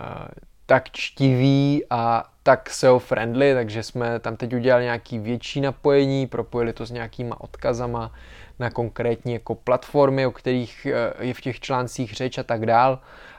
uh, 0.00 0.28
tak 0.66 0.90
čtivý 0.90 1.82
a 1.90 2.24
tak 2.42 2.70
SEO 2.70 2.98
friendly, 2.98 3.54
takže 3.54 3.82
jsme 3.82 4.18
tam 4.18 4.36
teď 4.36 4.54
udělali 4.54 4.84
nějaký 4.84 5.18
větší 5.18 5.60
napojení, 5.60 6.26
propojili 6.26 6.72
to 6.72 6.86
s 6.86 6.90
nějakýma 6.90 7.40
odkazama 7.40 8.12
na 8.58 8.70
konkrétní 8.70 9.32
jako 9.32 9.54
platformy, 9.54 10.26
o 10.26 10.30
kterých 10.30 10.86
je 11.20 11.34
v 11.34 11.40
těch 11.40 11.60
článcích 11.60 12.14
řeč 12.14 12.38
a 12.38 12.42
tak 12.42 12.66
dál. 12.66 12.98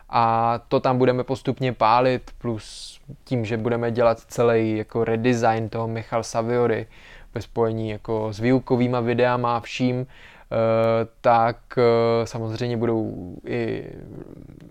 A 0.10 0.60
to 0.68 0.80
tam 0.80 0.98
budeme 0.98 1.24
postupně 1.24 1.74
pálit, 1.74 2.32
plus 2.38 3.00
tím, 3.24 3.46
že 3.46 3.58
budeme 3.58 3.92
dělat 3.92 4.20
celý 4.20 4.78
jako 4.78 5.04
redesign 5.04 5.70
toho 5.70 5.88
Michal 5.88 6.24
Saviory 6.24 6.88
ve 7.34 7.42
spojení 7.42 7.90
jako 7.90 8.34
s 8.34 8.40
výukovýma 8.40 9.00
videama 9.00 9.58
a 9.58 9.60
vším, 9.60 10.02
eh, 10.02 10.37
tak 11.22 11.58
eh, 11.78 12.26
samozřejmě 12.26 12.78
budou 12.78 13.36
i 13.46 13.86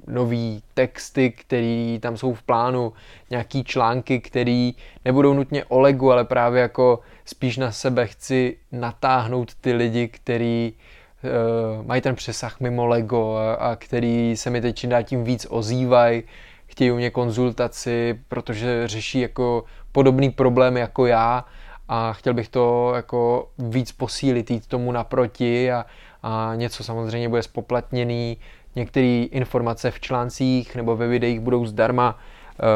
nový 0.07 0.63
texty, 0.75 1.31
které 1.31 1.99
tam 2.01 2.17
jsou 2.17 2.35
v 2.35 2.43
plánu, 2.43 2.93
nějaký 3.31 3.65
články, 3.65 4.21
které 4.21 4.71
nebudou 5.05 5.35
nutně 5.35 5.65
o 5.65 5.81
Legu, 5.81 6.13
ale 6.13 6.25
právě 6.25 6.63
jako 6.63 7.01
spíš 7.25 7.57
na 7.57 7.73
sebe 7.73 8.07
chci 8.07 8.57
natáhnout 8.73 9.55
ty 9.55 9.73
lidi, 9.73 10.09
kteří 10.09 10.75
uh, 11.23 11.87
mají 11.87 12.01
ten 12.01 12.15
přesah 12.15 12.61
mimo 12.61 12.87
Lego 12.87 13.35
a, 13.35 13.55
a 13.55 13.77
který 13.77 14.37
se 14.37 14.51
mi 14.51 14.61
teď 14.61 14.77
čím 14.77 14.91
dál 14.91 15.03
tím 15.03 15.25
víc 15.25 15.47
ozývají, 15.51 16.23
chtějí 16.67 16.91
u 16.91 16.97
mě 16.97 17.11
konzultaci, 17.11 18.21
protože 18.29 18.89
řeší 18.89 19.21
jako 19.21 19.65
podobný 19.93 20.31
problém 20.31 20.77
jako 20.77 21.07
já 21.07 21.45
a 21.89 22.13
chtěl 22.13 22.35
bych 22.35 22.49
to 22.49 22.93
jako 22.97 23.49
víc 23.59 23.93
posílit, 23.93 24.51
jít 24.51 24.67
tomu 24.67 24.93
naproti 24.93 25.73
a, 25.73 25.87
a 26.23 26.53
něco 26.55 26.85
samozřejmě 26.85 27.29
bude 27.29 27.43
spoplatněný, 27.43 28.37
některé 28.77 29.25
informace 29.31 29.91
v 29.91 30.01
článcích 30.01 30.77
nebo 30.77 30.97
ve 30.97 31.07
videích 31.09 31.41
budou 31.41 31.67
zdarma 31.67 32.15
uh, 32.15 32.67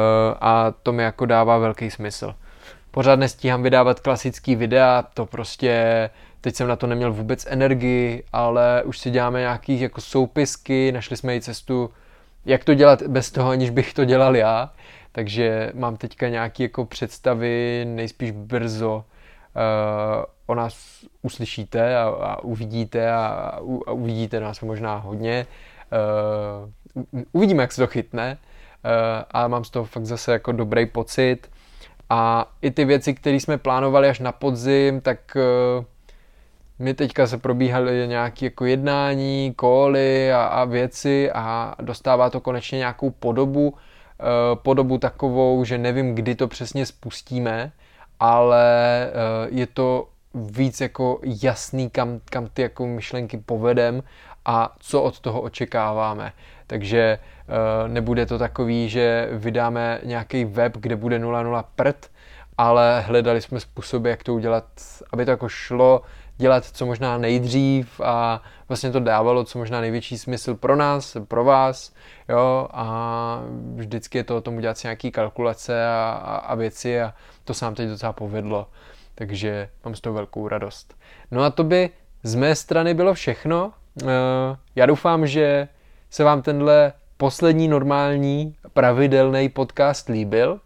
a 0.40 0.74
to 0.82 0.92
mi 0.92 1.02
jako 1.02 1.26
dává 1.26 1.58
velký 1.58 1.90
smysl. 1.90 2.34
Pořád 2.90 3.18
nestíhám 3.18 3.62
vydávat 3.62 4.00
klasický 4.00 4.56
videa, 4.56 5.04
to 5.14 5.26
prostě 5.26 6.10
teď 6.40 6.54
jsem 6.54 6.68
na 6.68 6.76
to 6.76 6.86
neměl 6.86 7.12
vůbec 7.12 7.46
energii, 7.50 8.24
ale 8.32 8.82
už 8.84 8.98
si 8.98 9.10
děláme 9.10 9.40
nějaký 9.40 9.80
jako 9.80 10.00
soupisky, 10.00 10.92
našli 10.92 11.16
jsme 11.16 11.36
i 11.36 11.40
cestu 11.40 11.90
jak 12.46 12.64
to 12.64 12.74
dělat 12.74 13.02
bez 13.02 13.30
toho, 13.30 13.50
aniž 13.50 13.70
bych 13.70 13.94
to 13.94 14.04
dělal 14.04 14.36
já. 14.36 14.70
Takže 15.12 15.72
mám 15.74 15.96
teďka 15.96 16.28
nějaké 16.28 16.62
jako 16.62 16.84
představy, 16.84 17.84
nejspíš 17.88 18.30
brzo 18.30 18.96
uh, 18.96 20.24
o 20.46 20.54
nás 20.54 21.04
uslyšíte 21.22 21.96
a, 21.96 22.02
a 22.02 22.40
uvidíte 22.44 23.12
a, 23.12 23.26
a 23.86 23.92
uvidíte 23.92 24.40
nás 24.40 24.60
možná 24.60 24.96
hodně. 24.96 25.46
Uh, 26.94 27.16
uvidíme, 27.32 27.62
jak 27.62 27.72
se 27.72 27.82
to 27.82 27.86
chytne, 27.86 28.38
uh, 28.84 28.90
a 29.30 29.48
mám 29.48 29.64
z 29.64 29.70
toho 29.70 29.84
fakt 29.84 30.06
zase 30.06 30.32
jako 30.32 30.52
dobrý 30.52 30.86
pocit. 30.86 31.50
A 32.10 32.50
i 32.62 32.70
ty 32.70 32.84
věci, 32.84 33.14
které 33.14 33.36
jsme 33.36 33.58
plánovali 33.58 34.08
až 34.08 34.20
na 34.20 34.32
podzim, 34.32 35.00
tak 35.00 35.36
uh, 35.36 35.84
my 36.78 36.94
teďka 36.94 37.26
se 37.26 37.38
probíhaly 37.38 38.08
nějaké 38.08 38.46
jako 38.46 38.64
jednání, 38.64 39.54
kóly 39.56 40.32
a, 40.32 40.44
a 40.44 40.64
věci 40.64 41.32
a 41.32 41.74
dostává 41.82 42.30
to 42.30 42.40
konečně 42.40 42.78
nějakou 42.78 43.10
podobu, 43.10 43.74
podobu 44.54 44.98
takovou, 44.98 45.64
že 45.64 45.78
nevím, 45.78 46.14
kdy 46.14 46.34
to 46.34 46.48
přesně 46.48 46.86
spustíme, 46.86 47.72
ale 48.20 49.04
e, 49.04 49.10
je 49.50 49.66
to 49.66 50.08
víc 50.34 50.80
jako 50.80 51.20
jasný, 51.42 51.90
kam, 51.90 52.20
kam 52.24 52.46
ty 52.46 52.62
jako 52.62 52.86
myšlenky 52.86 53.38
povedem 53.38 54.02
a 54.44 54.74
co 54.78 55.02
od 55.02 55.20
toho 55.20 55.40
očekáváme. 55.40 56.32
Takže 56.66 57.00
e, 57.00 57.18
nebude 57.88 58.26
to 58.26 58.38
takový, 58.38 58.88
že 58.88 59.28
vydáme 59.32 60.00
nějaký 60.04 60.44
web, 60.44 60.76
kde 60.76 60.96
bude 60.96 61.18
0,0 61.18 61.64
prd, 61.76 62.10
ale 62.58 63.00
hledali 63.00 63.40
jsme 63.40 63.60
způsoby, 63.60 64.10
jak 64.10 64.22
to 64.22 64.34
udělat, 64.34 64.64
aby 65.12 65.24
to 65.24 65.30
jako 65.30 65.48
šlo, 65.48 66.02
dělat 66.40 66.64
co 66.64 66.86
možná 66.86 67.18
nejdřív 67.18 68.00
a 68.04 68.42
vlastně 68.68 68.90
to 68.90 69.00
dávalo 69.00 69.44
co 69.44 69.58
možná 69.58 69.80
největší 69.80 70.18
smysl 70.18 70.54
pro 70.54 70.76
nás, 70.76 71.16
pro 71.28 71.44
vás, 71.44 71.92
jo, 72.28 72.68
a 72.72 73.42
vždycky 73.74 74.18
je 74.18 74.24
to 74.24 74.36
o 74.36 74.40
tom 74.40 74.56
udělat 74.56 74.78
si 74.78 74.86
nějaký 74.86 75.10
kalkulace 75.10 75.86
a, 75.86 76.20
a, 76.24 76.36
a 76.36 76.54
věci 76.54 77.00
a 77.00 77.14
to 77.44 77.54
se 77.54 77.64
nám 77.64 77.74
teď 77.74 77.88
docela 77.88 78.12
povedlo, 78.12 78.66
takže 79.14 79.68
mám 79.84 79.94
z 79.94 80.00
toho 80.00 80.14
velkou 80.14 80.48
radost. 80.48 80.94
No 81.30 81.42
a 81.42 81.50
to 81.50 81.64
by 81.64 81.90
z 82.22 82.34
mé 82.34 82.54
strany 82.54 82.94
bylo 82.94 83.14
všechno. 83.14 83.72
Eh, 84.02 84.06
já 84.76 84.86
doufám, 84.86 85.26
že 85.26 85.68
se 86.10 86.24
vám 86.24 86.42
tenhle 86.42 86.92
poslední 87.16 87.68
normální 87.68 88.56
pravidelný 88.72 89.48
podcast 89.48 90.08
líbil 90.08 90.60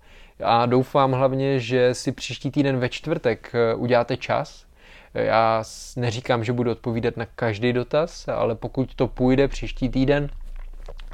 a 0.45 0.67
doufám 0.67 1.13
hlavně, 1.13 1.61
že 1.61 1.95
si 1.95 2.13
příští 2.13 2.51
týden 2.51 2.79
ve 2.79 2.89
čtvrtek 2.89 3.53
eh, 3.55 3.75
uděláte 3.75 4.17
čas 4.17 4.67
já 5.15 5.65
neříkám, 5.97 6.45
že 6.45 6.53
budu 6.53 6.71
odpovídat 6.71 7.17
na 7.17 7.27
každý 7.37 7.73
dotaz, 7.73 8.29
ale 8.29 8.55
pokud 8.55 8.95
to 8.95 9.09
půjde 9.09 9.49
příští 9.49 9.89
týden, 9.89 10.31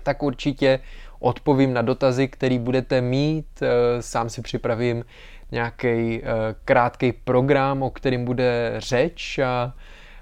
tak 0.02 0.22
určitě 0.22 0.80
odpovím 1.18 1.74
na 1.74 1.82
dotazy, 1.82 2.28
který 2.28 2.58
budete 2.58 3.00
mít. 3.00 3.46
Eh, 3.62 4.02
sám 4.02 4.30
si 4.30 4.42
připravím 4.42 5.04
nějaký 5.52 5.88
eh, 5.88 6.22
krátký 6.64 7.12
program, 7.12 7.82
o 7.82 7.90
kterým 7.90 8.24
bude 8.24 8.74
řeč 8.76 9.38
a, 9.38 9.74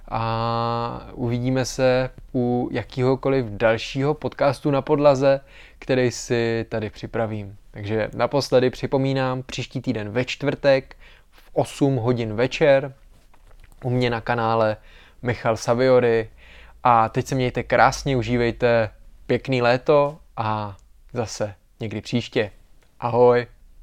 a 0.09 1.11
uvidíme 1.13 1.65
se 1.65 2.11
u 2.35 2.69
jakýhokoliv 2.73 3.47
dalšího 3.47 4.15
podcastu 4.15 4.71
na 4.71 4.83
podlaze, 4.83 5.41
který 5.79 6.11
si 6.11 6.67
tady 6.69 6.91
připravím. 6.91 7.57
Takže 7.71 8.11
naposledy 8.15 8.71
připomínám, 8.71 9.43
příští 9.43 9.81
týden 9.81 10.11
ve 10.11 10.25
čtvrtek 10.25 10.97
v 11.31 11.51
8 11.53 11.97
hodin 11.97 12.35
večer 12.35 12.95
u 13.85 13.91
mě 13.91 14.11
na 14.11 14.21
kanále 14.21 14.77
Michal 15.23 15.57
Saviory 15.57 16.31
a 16.85 17.09
teď 17.09 17.27
se 17.27 17.35
mějte 17.35 17.63
krásně, 17.63 18.17
užívejte 18.17 18.91
pěkný 19.27 19.63
léto 19.63 20.19
a 20.37 20.77
zase 21.13 21.55
někdy 21.81 22.01
příště. 22.01 22.51
Ahoj! 23.01 23.47